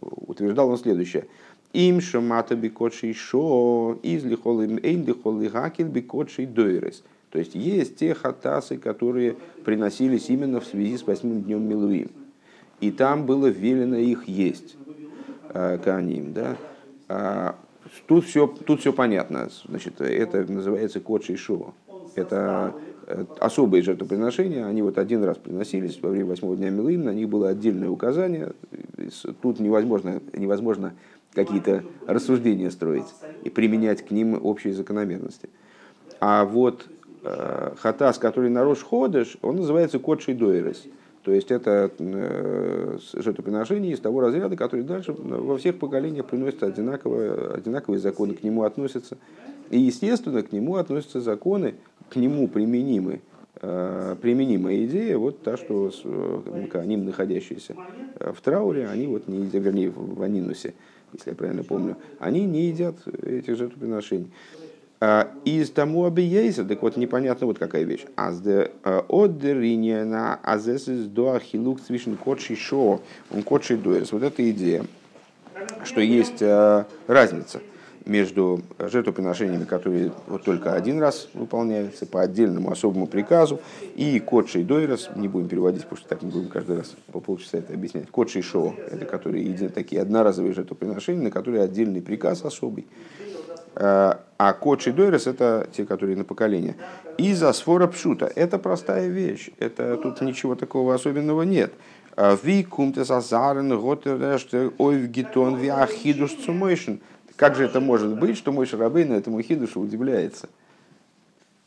[0.00, 1.26] утверждал он следующее.
[1.72, 7.04] Им шамата бикотший шо, из лихол им эйн лихол лихакил бикотший дойрес.
[7.30, 12.10] То есть есть те хатасы, которые приносились именно в связи с восьмым днем Милуим.
[12.80, 14.76] И там было велено их есть,
[15.50, 16.32] э, каним.
[16.32, 16.56] Да?
[18.06, 19.48] Тут, все, тут все понятно.
[19.68, 21.74] Значит, это называется кот шоу.
[22.14, 22.74] Это
[23.06, 27.28] э, особые жертвоприношения, они вот один раз приносились во время восьмого дня Милуим, на них
[27.28, 28.52] было отдельное указание.
[29.42, 30.94] Тут невозможно, невозможно
[31.32, 33.06] какие-то рассуждения строить
[33.44, 35.48] и применять к ним общие закономерности.
[36.18, 36.88] А вот
[37.22, 40.84] э, хатас, который на Рош Ходыш, он называется Кодший Дойрес.
[41.22, 47.54] То есть это э, жертвоприношение из того разряда, который дальше во всех поколениях приносит одинаковые,
[47.54, 49.18] одинаковые законы, к нему относятся.
[49.68, 51.74] И, естественно, к нему относятся законы,
[52.08, 53.20] к нему применимы
[53.60, 55.92] э, применимая идея, вот та, что
[56.72, 57.76] они, находящиеся
[58.18, 60.72] в трауре, они вот не, вернее, в Анинусе,
[61.12, 64.30] если я правильно помню, они не едят этих жертвоприношений.
[65.02, 68.04] А, из тому объейса, так вот непонятно вот какая вещь.
[68.16, 74.12] Аз де а, оддериния на азес из дуахилук свишен кодши шо, он кодши дуэс.
[74.12, 74.84] Вот эта идея,
[75.84, 77.62] что есть а, разница
[78.04, 83.60] между жертвоприношениями, которые вот только один раз выполняются по отдельному особому приказу,
[83.96, 87.58] и кодший дойрос, не будем переводить, потому что так мы будем каждый раз по полчаса
[87.58, 88.10] это объяснять.
[88.10, 92.86] Кодший шоу, это которые такие одноразовые жертвоприношения, на которые отдельный приказ особый.
[93.82, 96.76] А, а кодший дойрос это те, которые на поколение.
[97.16, 98.30] И за сфора пшута.
[98.34, 99.50] Это простая вещь.
[99.58, 101.72] Это тут ничего такого особенного нет.
[102.42, 107.00] Ви кумтес азарен готереште ойв гитон ви ахидуш цумойшен.
[107.36, 110.50] Как же это может быть, что мой шарабейн этому хидушу удивляется?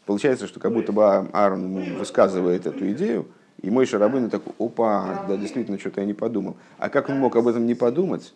[0.05, 3.25] Получается, что как будто бы Аарон высказывает эту идею,
[3.61, 6.57] и мой шарабейн такой, опа, да, действительно, что-то я не подумал.
[6.77, 8.35] А как он мог об этом не подумать,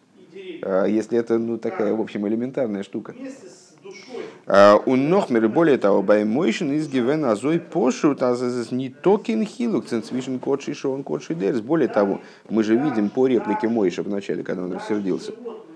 [0.63, 3.13] а, если это ну, такая, в общем, элементарная штука?
[4.49, 8.21] А, у Нохмер, более того, Баймойшин из Гивен Азой пошут,
[8.71, 11.59] не токин хилук, ценцвишен кодши шоун кодши дерс.
[11.59, 15.33] Более того, мы же видим по реплике Мойша в начале, когда он рассердился,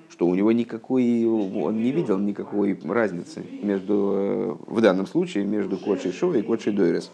[0.09, 5.77] что у него никакой, он не видел никакой разницы между, э, в данном случае, между
[5.77, 7.11] Кодши Шо и Кодши Дойрес.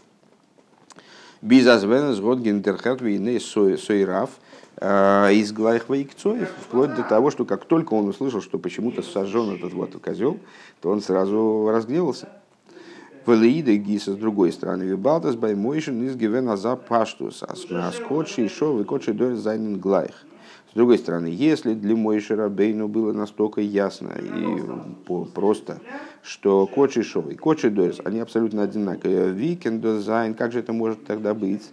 [1.41, 4.30] Безазвенес год гентерхат войны сойраф
[4.78, 9.56] э, из глайх вейкцоев, вплоть до того, что как только он услышал, что почему-то сожжен
[9.56, 10.40] этот вот козел,
[10.82, 12.30] то он сразу разгневался.
[13.26, 17.56] Велиида Гиса с другой стороны, Вибалтас Баймойшин из Гивена за Паштус, а
[17.92, 20.26] скотчи и шо, и кодши дойр зайнен глайх.
[20.72, 25.80] С другой стороны, если для Мойши Рабейну было настолько ясно и просто,
[26.22, 31.06] что Кочи Шов и Кочи Дойс, они абсолютно одинаковые, Викен Дозайн, как же это может
[31.06, 31.63] тогда быть?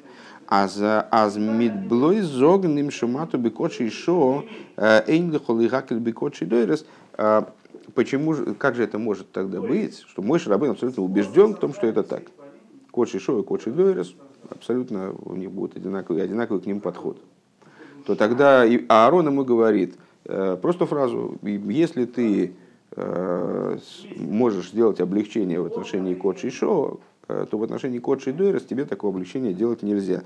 [0.48, 0.80] Аз
[1.10, 4.44] аз мидблой зогним шумату бекочи шо
[4.76, 6.86] эйнлихол и гакель бекочи дойрес.
[7.94, 11.74] Почему же, как же это может тогда быть, что мой Шарабейн абсолютно убежден в том,
[11.74, 12.24] что это так?
[12.90, 14.14] Кочи шо и кочи дойрес
[14.50, 17.18] абсолютно у них будет одинаковый, одинаковый к ним подход
[18.06, 22.52] то тогда Аарон ему говорит э, просто фразу, если ты
[22.96, 23.78] э,
[24.16, 27.00] можешь сделать облегчение в отношении Кодши Шо,
[27.50, 30.22] то в отношении Кодши Дойрес тебе такого облегчения делать нельзя.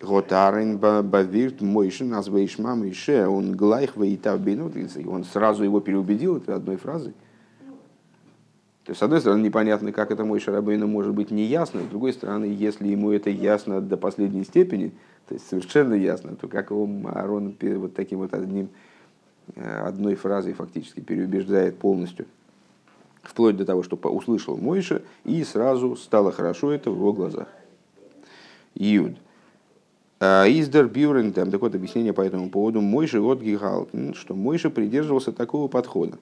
[0.00, 4.70] Готарин бавирт мойшин азвейшмам ише, он глайх вейтавбину,
[5.06, 7.14] он сразу его переубедил этой одной фразой.
[8.84, 12.14] То есть, с одной стороны, непонятно, как это мой Шарабейну может быть неясно, с другой
[12.14, 14.92] стороны, если ему это ясно до последней степени,
[15.28, 18.70] то есть совершенно ясно, то как его Аарон вот таким вот одним,
[19.56, 22.24] э, одной фразой фактически переубеждает полностью,
[23.22, 27.48] вплоть до того, что услышал Мойша, и сразу стало хорошо это в его глазах.
[28.74, 29.16] Иуд.
[30.20, 34.70] А, Издер Бюрен, там так вот объяснение по этому поводу, Мойша от Гигалтен, что Мойша
[34.70, 36.18] придерживался такого подхода.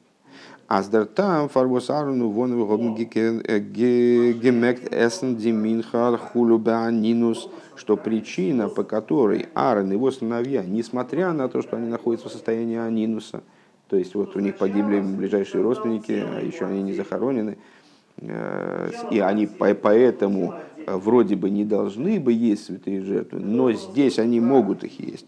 [0.69, 10.11] Аздертам фарбос аруну вон гемект эсен диминхар хулюбеанинус, что причина, по которой Аарон и его
[10.11, 13.43] сыновья, несмотря на то, что они находятся в состоянии анинуса,
[13.89, 17.59] то есть вот у них погибли ближайшие родственники, а еще они не захоронены,
[18.19, 20.55] э, и они поэтому
[20.87, 25.27] вроде бы не должны бы есть святые жертвы, но здесь они могут их есть.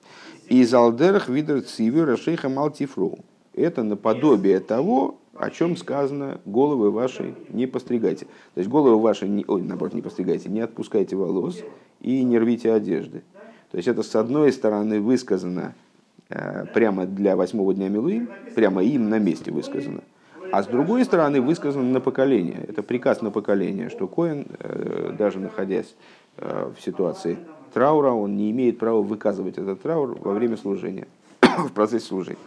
[0.48, 3.18] Из алдерах видер цивер шейха малтифру.
[3.54, 8.26] Это наподобие того, о чем сказано, головы ваши не постригайте.
[8.54, 11.60] То есть головы ваши, не, ой, наоборот, не постригайте, не отпускайте волос
[12.00, 13.22] и не рвите одежды.
[13.70, 15.87] То есть это с одной стороны высказано э,
[16.28, 20.02] прямо для восьмого дня Милуим, прямо им на месте высказано.
[20.50, 22.64] А с другой стороны высказано на поколение.
[22.68, 25.94] Это приказ на поколение, что Коин, э, даже находясь
[26.38, 27.38] э, в ситуации
[27.74, 31.06] траура, он не имеет права выказывать этот траур во время служения,
[31.42, 32.38] в процессе служения.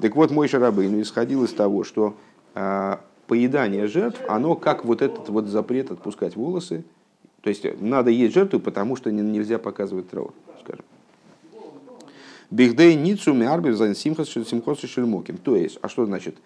[0.00, 2.14] Так вот, мой Шарабейн исходил из того, что
[2.54, 2.96] э,
[3.28, 6.84] поедание жертв, оно как вот этот вот запрет отпускать волосы
[7.42, 10.32] То есть надо есть жертву, потому что нельзя показывать траур,
[12.50, 14.28] Бигдей ницу миарби за симхос
[14.80, 15.36] шельмоким.
[15.36, 16.36] То есть, а что значит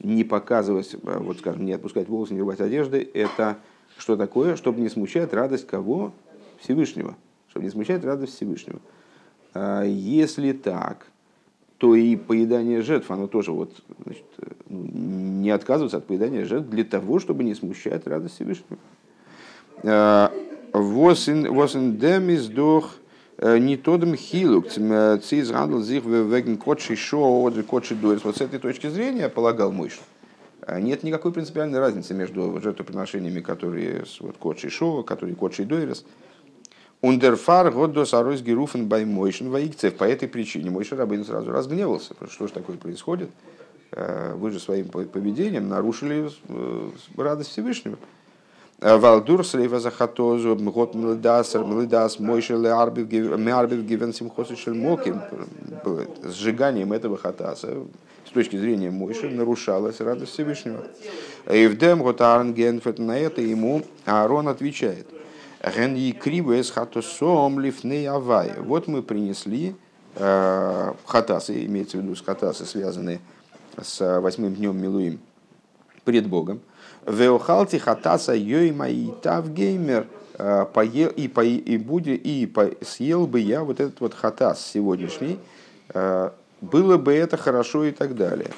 [0.00, 3.58] не показывать, вот скажем, не отпускать волосы, не рвать одежды, это
[3.96, 4.56] что такое?
[4.56, 6.12] Чтобы не смущать радость кого?
[6.60, 7.14] Всевышнего.
[7.50, 8.80] Чтобы не смущать радость Всевышнего.
[9.54, 11.06] Если так,
[11.78, 13.72] то и поедание жертв, оно тоже вот,
[14.04, 14.24] значит,
[14.68, 18.78] ну, не отказываться от поедания жертв для того, чтобы не смущать радость Всевышнего.
[20.72, 22.97] Восен демис дох
[23.40, 28.24] не тодом хилук, э, циз гандл зих веген котши шо, одри котши дуэрс.
[28.24, 30.00] Вот с этой точки зрения, полагал Мойш,
[30.62, 36.04] э, нет никакой принципиальной разницы между жертвоприношениями, которые вот котши шо, которые котши дуэрс,
[37.00, 39.94] Ундерфар годдос аройс геруфен бай мойшен ваикцев.
[39.94, 42.14] По этой причине Мойша Рабин сразу разгневался.
[42.28, 43.30] Что же такое происходит?
[43.92, 47.98] Э, вы же своим поведением нарушили э, радость Всевышнего.
[48.80, 55.20] Э, Валдур слейва захатозу, год млидасар, млидас, мойши леарбив гивен симхосишель моким.
[56.24, 57.68] Сжиганием этого хатаса
[58.26, 60.84] с точки зрения Мойши нарушалась радость Всевышнего.
[61.50, 65.06] И в дем на это ему Аарон отвечает–
[65.60, 68.52] Ген и кривес хатосом лифней авай.
[68.58, 69.74] Вот мы принесли
[70.14, 73.20] э, хатасы, имеется в виду с хатасы, связанные
[73.80, 75.20] с восьмым днем Милуим
[76.04, 76.60] пред Богом.
[77.08, 80.06] Веохалти хатаса йой мои тав геймер
[80.38, 84.64] э, поел и, по, и, будет, и по, съел бы я вот этот вот хатас
[84.64, 85.38] сегодняшний,
[85.94, 86.30] э,
[86.60, 88.50] было бы это хорошо и так далее.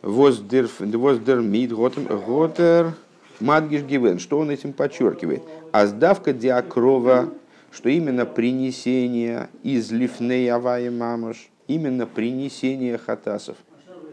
[0.00, 2.94] Воздер мид готер
[3.40, 5.42] Мадгиш Гивен, что он этим подчеркивает?
[5.72, 7.28] А сдавка диакрова,
[7.70, 13.56] что именно принесение из лифней авая мамаш, именно принесение хатасов.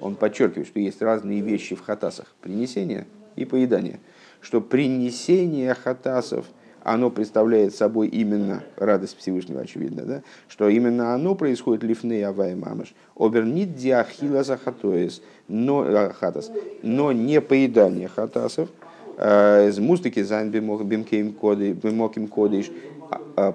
[0.02, 2.34] Он подчеркивает, что есть разные вещи в хатасах.
[2.42, 4.00] Принесение и поедание.
[4.42, 6.46] Что принесение хатасов,
[6.84, 10.24] оно представляет собой именно радость Всевышнего, очевидно, да?
[10.48, 12.94] что именно оно происходит лифней авай мамаш.
[13.16, 16.52] Обернит диахила за хатоис, но, а, хатас,
[16.84, 18.70] но не поедание хатасов,
[19.18, 21.36] Э, из бимкейм
[21.74, 22.72] бимоким кодиш.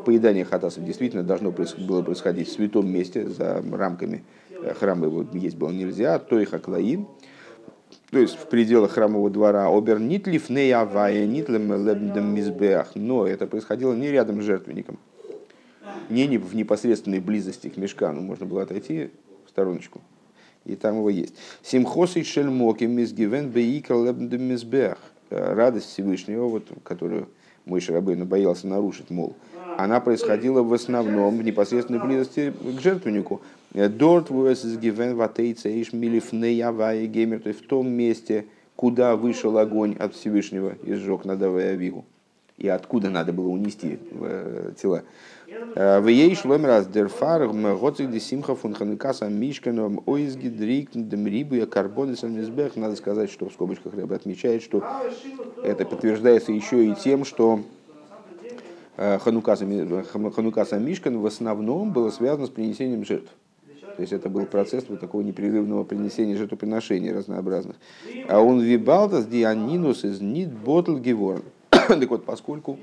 [0.04, 4.24] Поедание хатасов действительно должно было происходить в святом месте, за рамками
[4.62, 7.08] э, храма его есть было нельзя, то и хаклаим,
[8.10, 13.94] то есть в пределах храмового двора, обер нитлиф неявая нитлем лебдем мизбеах, но это происходило
[13.94, 14.98] не рядом с жертвенником,
[16.08, 19.10] не в непосредственной близости к мешкану, можно было отойти
[19.46, 20.00] в стороночку,
[20.64, 21.34] и там его есть.
[21.62, 24.98] Симхос и шельмоки мизгивен бейикал лебдем мизбеах.
[25.32, 27.28] Э, радость Всевышнего, вот, которую
[27.64, 29.34] мой Шарабейн боялся нарушить, мол,
[29.78, 33.40] она происходила в основном в непосредственной близости к жертвеннику.
[33.72, 38.46] Дорт гивен ватейцейш милифнеявая геймер, то есть в том месте,
[38.76, 42.04] куда вышел огонь от Всевышнего и сжег надавая Авигу.
[42.58, 45.02] И откуда надо было унести э, тела.
[45.74, 51.66] В ей шлом раз дерфар гоцик де симха фун ханукаса мишканом ойзги дрик демрибу я
[51.66, 52.76] карбоны самизбех.
[52.76, 54.82] Надо сказать, что в скобочках Рэбе отмечает, что
[55.62, 57.60] это подтверждается еще и тем, что
[59.18, 59.66] Ханукаса,
[60.12, 63.30] Ханукаса Мишкан в основном было связано с принесением жертв.
[63.96, 67.76] То есть это был процесс вот такого непрерывного принесения жертвоприношений разнообразных.
[68.28, 71.42] А он вибалтас дианинус из нит ботл геворн.
[71.70, 72.78] Так вот, поскольку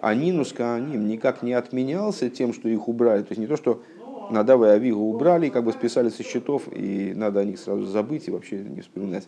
[0.00, 3.22] Анинус Кааним никак не отменялся тем, что их убрали.
[3.22, 3.82] То есть не то, что
[4.30, 8.28] Надава и Авигу убрали, как бы списали со счетов, и надо о них сразу забыть
[8.28, 9.26] и вообще не вспоминать.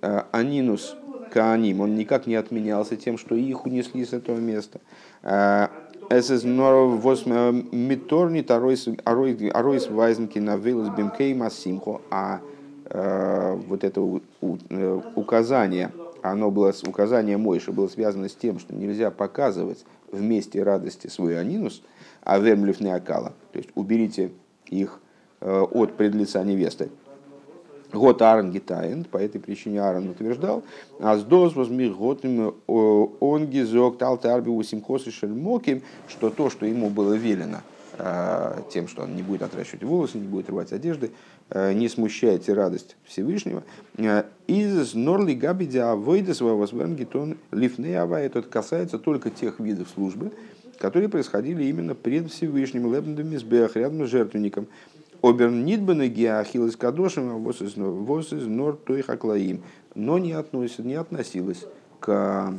[0.00, 0.96] А Анинус
[1.30, 4.80] Кааним, он никак не отменялся тем, что их унесли с этого места.
[5.22, 7.26] Es was
[7.72, 12.40] mitornit arois вайзенки на вилус бимкей масимхо, а
[13.68, 15.92] вот это э, указание
[16.22, 21.82] оно было, указание Мойши было связано с тем, что нельзя показывать вместе радости свой анинус,
[22.22, 23.32] а вермлив не акала.
[23.52, 24.32] То есть уберите
[24.66, 25.00] их
[25.40, 26.90] э, от предлица невесты.
[27.92, 30.62] Год Аарон гитаен, по этой причине Аарон утверждал,
[30.98, 37.14] а с доз возьми год он гизок талтарби усимкосы шельмоким, что то, что ему было
[37.14, 37.58] велено,
[38.02, 41.10] Э, тем, что он не будет отращивать волосы, не будет рвать одежды,
[41.50, 43.62] э, не смущайте радость Всевышнего.
[43.98, 46.64] Э, из норли габидя авойда своего
[46.94, 50.32] гитон лифней авай, это касается только тех видов службы,
[50.78, 54.66] которые происходили именно пред Всевышним, лебндом мизбех, рядом с жертвенником.
[55.22, 57.62] Оберн нидбаны геахилыс кадошим, вос
[58.32, 59.62] из нор той хаклаим,
[59.94, 61.64] но не, относилось, не относилось
[61.98, 62.54] к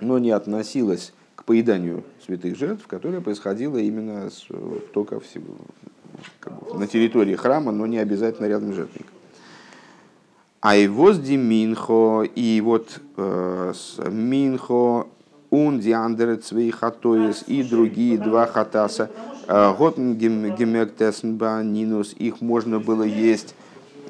[0.00, 1.12] но не относилось
[1.46, 4.46] поеданию святых жертв, которое происходило именно с,
[4.92, 5.24] только в,
[6.40, 9.14] как бы, на территории храма, но не обязательно рядом с жертвенником.
[10.60, 13.72] А возди Минхо, и вот э,
[14.10, 15.06] Минхо,
[15.50, 19.10] он диандерет свои хатоис и другие два хатаса.
[19.48, 23.54] Э, Готн гемектесенба нинус, их можно было есть,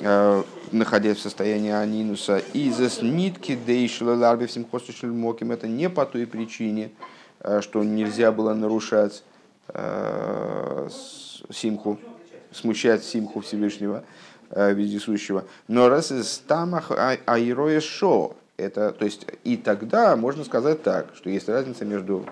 [0.00, 2.42] э, находясь в состоянии анинуса.
[2.54, 4.66] И за нитки дейшла ларби всем
[5.02, 5.52] моким.
[5.52, 6.90] Это не по той причине,
[7.40, 9.22] э, что нельзя было нарушать
[11.50, 11.98] симху,
[12.52, 14.04] смущать симху Всевышнего
[14.48, 15.44] вездесущего.
[15.66, 21.30] Но раз из тамах аироя шо, это, то есть и тогда можно сказать так, что
[21.30, 22.24] есть разница между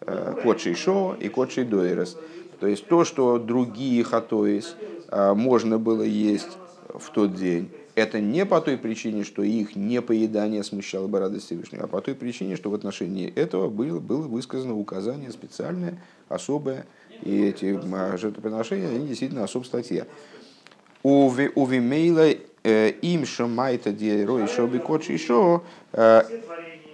[0.00, 2.16] э, кодшей шо и кодшей дойрес.
[2.60, 4.76] То есть то, что другие хатоис
[5.08, 6.58] э, можно было есть
[6.92, 11.84] в тот день, это не по той причине, что их непоедание смущало бы радость Всевышнего,
[11.84, 16.86] а по той причине, что в отношении этого было, было высказано указание специальное, особое,
[17.22, 17.78] и эти
[18.16, 20.06] жертвоприношения, они действительно особая статья.
[21.02, 22.34] У Вимейла
[22.64, 26.22] Э, им шамайта диерой шоби кочи шо э,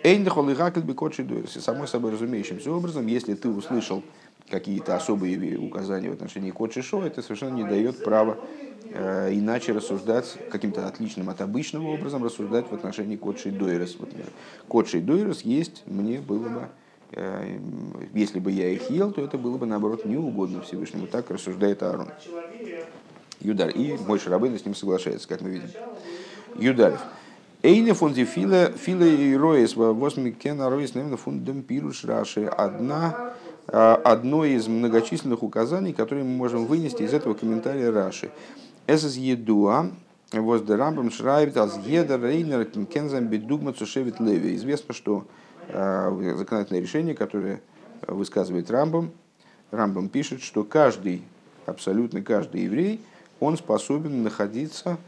[0.04, 1.58] эйндахол и гакель бекочи дуэси.
[1.58, 4.04] Самой собой разумеющимся образом, если ты услышал
[4.48, 8.38] какие-то особые указания в отношении кочи шо, это совершенно не дает права
[8.90, 13.96] э, иначе рассуждать каким-то отличным от обычного образом рассуждать в отношении кочи дуэрес.
[13.98, 14.10] Вот,
[14.68, 16.68] кочи дуэрес есть, мне было бы
[18.12, 21.06] если бы я их ел, то это было бы, наоборот, неугодно Всевышнему.
[21.06, 22.08] Так рассуждает Аарон.
[23.40, 23.70] Юдар.
[23.70, 25.68] И мой Шарабейн с ним соглашается, как мы видим.
[26.56, 27.00] Юдарев.
[27.62, 32.44] Эйне фунди фила фила и роис восьми кена роис наверное фундам пируш раши.
[32.44, 33.32] Одна
[33.74, 38.30] одно из многочисленных указаний, которые мы можем вынести из этого комментария Раши.
[38.86, 39.90] Эсэс едуа
[40.32, 44.54] воздерамбам шрайбит аз еда рейнер кензам бедугма цушевит леви.
[44.54, 45.26] Известно, что
[45.68, 47.62] э, законодательное решение, которое
[48.06, 49.10] высказывает Рамбам,
[49.70, 51.22] Рамбам пишет, что каждый,
[51.66, 53.00] абсолютно каждый еврей–
[53.40, 54.98] он способен находиться,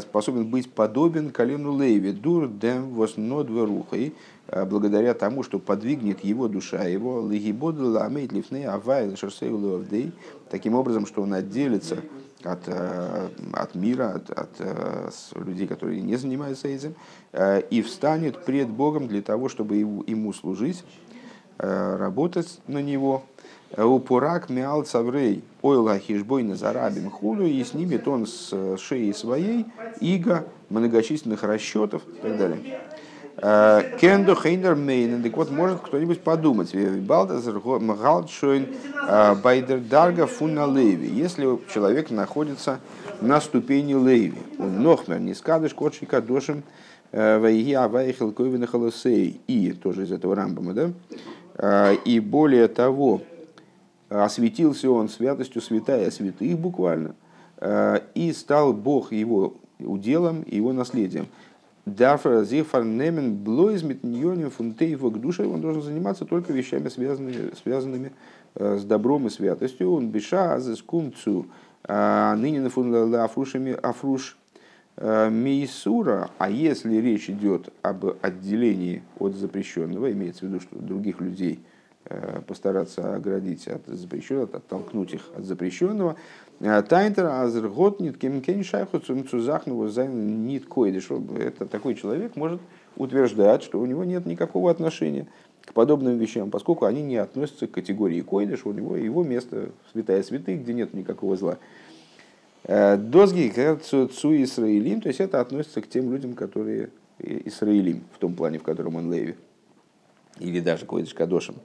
[0.00, 4.14] способен быть подобен колену Леви, дур дем воснодверухой,
[4.48, 10.12] э, благодаря тому, что подвигнет его душа его, лигибоду ламейт лифней авай шерсейлуавдей,
[10.50, 11.98] таким образом, что он отделится
[12.42, 16.94] от, э, от мира, от, от э, людей, которые не занимаются этим,
[17.70, 20.84] и встанет пред Богом для того, чтобы ему служить,
[21.58, 23.24] работать на него,
[23.76, 25.42] Упурак миал цаврей.
[25.62, 29.66] Ойла хижбой зарабим хулю и снимет он с шеи своей
[30.00, 32.58] иго многочисленных расчетов и так далее.
[33.38, 35.22] Э, Кендо Хейнер Мейн.
[35.22, 36.88] Так вот, может кто-нибудь подумать, э,
[39.34, 42.80] Байдер Дарга Фуна Леви, если человек находится
[43.20, 46.62] на ступени Леви, он нохмер, не скадыш, кодшика, дошим,
[47.12, 48.32] э, вайги авайхил
[48.66, 53.22] холосей, и тоже из этого рамбама, да, и более того,
[54.08, 57.14] осветился он святостью святая святых буквально,
[57.58, 61.26] э, и стал Бог его уделом и его наследием.
[61.84, 68.12] Дафра зефарнемен блойзмит ньоним фунтейва к душе, он должен заниматься только вещами, связанными, связанными
[68.54, 69.92] э, с добром и святостью.
[69.92, 71.46] Он биша азескумцу
[71.88, 74.36] а ныне на фунда афрушами афруш
[74.96, 81.20] э, мейсура, а если речь идет об отделении от запрещенного, имеется в виду, что других
[81.20, 81.60] людей–
[82.46, 86.16] постараться оградить от запрещенного, оттолкнуть их от запрещенного.
[86.60, 91.08] Э, Тайнтер азергот нит кемкен шайху цузахну зайн нит койдиш.
[91.38, 92.60] Это такой человек может
[92.96, 95.26] утверждать, что у него нет никакого отношения
[95.64, 100.22] к подобным вещам, поскольку они не относятся к категории койдиш, у него его место святая
[100.22, 101.58] святых, где нет никакого зла.
[102.64, 103.52] Э, Дозги
[103.82, 108.62] цу Исраилим, то есть это относится к тем людям, которые Исраилим, в том плане, в
[108.62, 109.34] котором он Леви,
[110.38, 111.56] или даже койдиш Кадошем.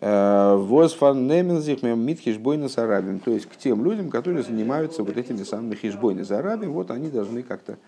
[0.00, 3.20] Возфан Немензих Мит Хишбойна с Арабием.
[3.20, 7.10] То есть к тем людям, которые занимаются вот этими самыми Хишбойны за Арабием, вот они
[7.10, 7.78] должны как-то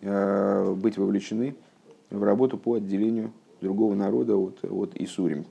[0.00, 1.56] э, быть вовлечены
[2.10, 5.44] в работу по отделению другого народа от, от Исурим.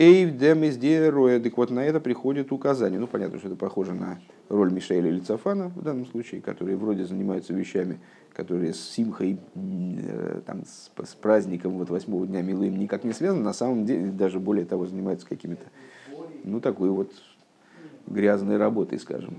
[0.00, 2.98] Эйв демиздероя, так вот на это приходит указание.
[2.98, 7.04] Ну, понятно, что это похоже на роль Мишеля или Цафана в данном случае, которые вроде
[7.04, 8.00] занимаются вещами,
[8.32, 13.44] которые с Симхой, э, там, с, с праздником вот восьмого дня Милым никак не связаны,
[13.44, 15.66] на самом деле даже более того занимаются какими-то,
[16.44, 17.12] ну, такой вот
[18.06, 19.36] грязной работой, скажем.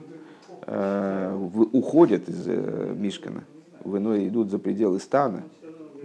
[0.68, 1.36] Э,
[1.72, 3.46] уходят из э, Мишкана,
[3.84, 5.42] в иной идут за пределы стана,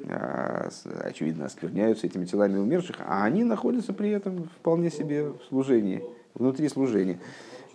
[0.07, 6.03] очевидно, оскверняются этими телами умерших, а они находятся при этом вполне себе в служении,
[6.35, 7.19] внутри служения.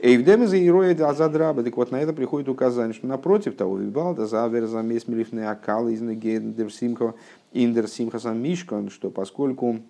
[0.03, 1.61] Эйвдем из Ироид Азадраба.
[1.61, 6.01] Так вот, на это приходит указание, что напротив того, Вибалда Завер замес Милифны Акал из
[6.01, 7.13] Негендер Симха
[7.53, 9.82] Индер Симхасан Мишкан, что поскольку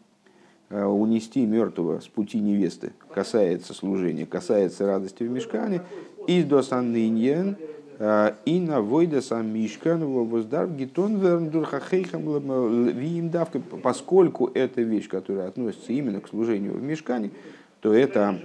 [0.69, 5.81] э, унести мертвого с пути невесты касается служения, касается радости в мешкане,
[6.27, 7.55] и до санниньен
[8.45, 12.23] И на войда сам мишкан воздар гитон верндурхахейхам
[12.89, 17.29] виим давка, поскольку это вещь, которая относится именно к служению в мешкане,
[17.79, 18.39] то это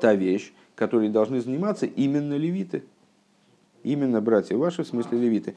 [0.00, 2.82] та вещь, которой должны заниматься именно левиты.
[3.84, 5.54] Именно братья ваши, в смысле левиты.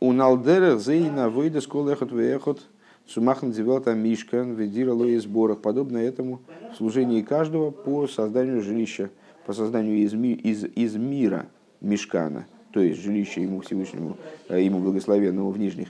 [0.00, 2.62] У Налдера Зейна выйда скол эхот вехот
[3.06, 5.60] Сумахан девелта мишкан ведира лои сборах.
[5.60, 6.40] Подобно этому
[6.72, 9.10] в служении каждого по созданию жилища,
[9.46, 11.46] по созданию из, из, из мира
[11.80, 14.16] мешкана, то есть жилища ему Всевышнему,
[14.48, 15.88] э, ему благословенному в нижних.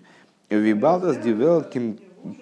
[0.50, 1.74] Вибалдас девелт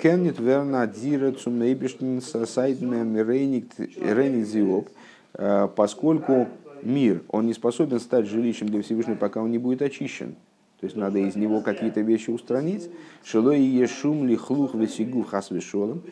[0.00, 4.88] кеннет верна дира цумейбиштен сосайдмен рейник зиоп,
[5.34, 6.48] э, поскольку
[6.82, 10.34] мир, он не способен стать жилищем для Всевышнего, пока он не будет очищен.
[10.80, 12.90] То есть надо из него какие-то вещи устранить.
[13.24, 16.02] Шилой ешум лихлух весигу хасвешолом.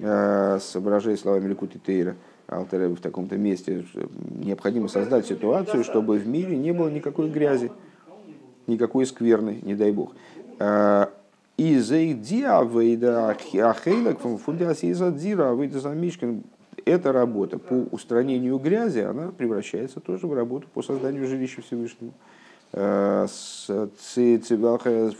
[0.00, 2.16] Э, соображая словами Ликути Тейра,
[2.46, 3.84] Алтереба в таком-то месте,
[4.38, 7.72] необходимо создать ситуацию, чтобы в мире не было никакой грязи,
[8.66, 10.12] никакой скверны, не дай бог.
[10.58, 11.06] Э,
[11.56, 16.42] и зейдиа вейда ахейлак фундиасиза дира вейда замишкин.
[16.84, 22.12] Эта работа по устранению грязи, она превращается тоже в работу по созданию жилища Всевышнего.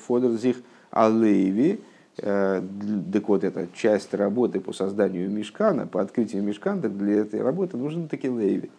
[0.07, 0.57] Фодерзих
[0.91, 1.79] Алейви, э,
[2.17, 8.09] так вот, эта часть работы по созданию мешкана, по открытию мешкана, для этой работы нужны
[8.09, 8.71] такие лейви.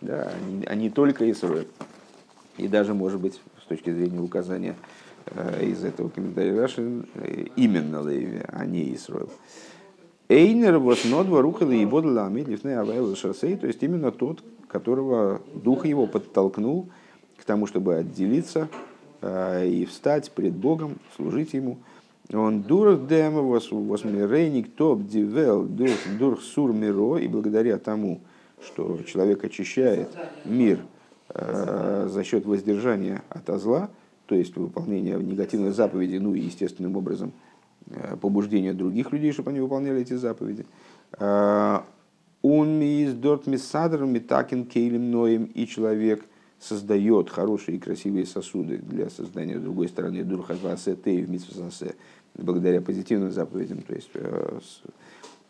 [0.00, 1.68] Да, они, они только Исруэль.
[2.56, 4.76] И даже, может быть, с точки зрения указания
[5.26, 9.28] э, из этого комментария Раши, э, именно лейви, а не Исруэль.
[10.28, 15.86] Эйнер вот нодва рухала и бодлами лифней авайла шосей, то есть именно тот, которого дух
[15.86, 16.88] его подтолкнул
[17.36, 18.68] к тому, чтобы отделиться
[19.22, 21.78] э, и встать пред Богом, служить Ему.
[22.32, 25.66] Он дур дем восмирейник топ дивел
[26.18, 28.20] дур сур миро, и благодаря тому,
[28.62, 30.08] что человек очищает
[30.44, 30.80] мир
[31.30, 33.90] э, за счет воздержания от зла,
[34.26, 37.32] то есть выполнения негативных заповедей, ну и естественным образом
[37.88, 40.66] э, побуждения других людей, чтобы они выполняли эти заповеди.
[42.42, 46.24] Он ми из дорт мисадр митакин кейлем ноем, и человек
[46.60, 51.94] создает хорошие и красивые сосуды для создания другой стороны дурхазвасе тей в митсвасе
[52.34, 54.58] благодаря позитивным заповедям, то есть э,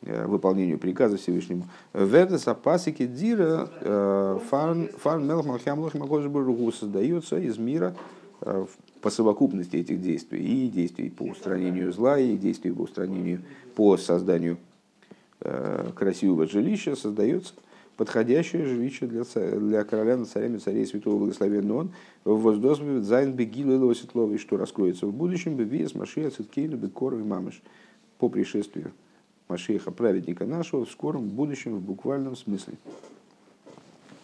[0.02, 1.64] э, выполнению приказа Всевышнему.
[1.92, 5.46] Верда сапасики дира э, фарн мелх
[5.94, 7.94] магожбургу создается из мира
[9.02, 13.42] по совокупности этих действий и действий по устранению зла, и действий по устранению,
[13.76, 14.56] по созданию
[15.94, 17.52] красивого жилища создается–
[18.00, 19.24] подходящее жилище для,
[19.58, 21.92] для короля над царями царей святого благословенного און
[22.24, 27.60] וואס דאס וועט זיין בגילוי и что раскроется в будущем בביאת משיח צדקנו בקרוב ממש
[28.16, 28.92] по пришествию
[29.48, 32.78] Машиаха, праведника нашего, в скором будущем, в буквальном смысле.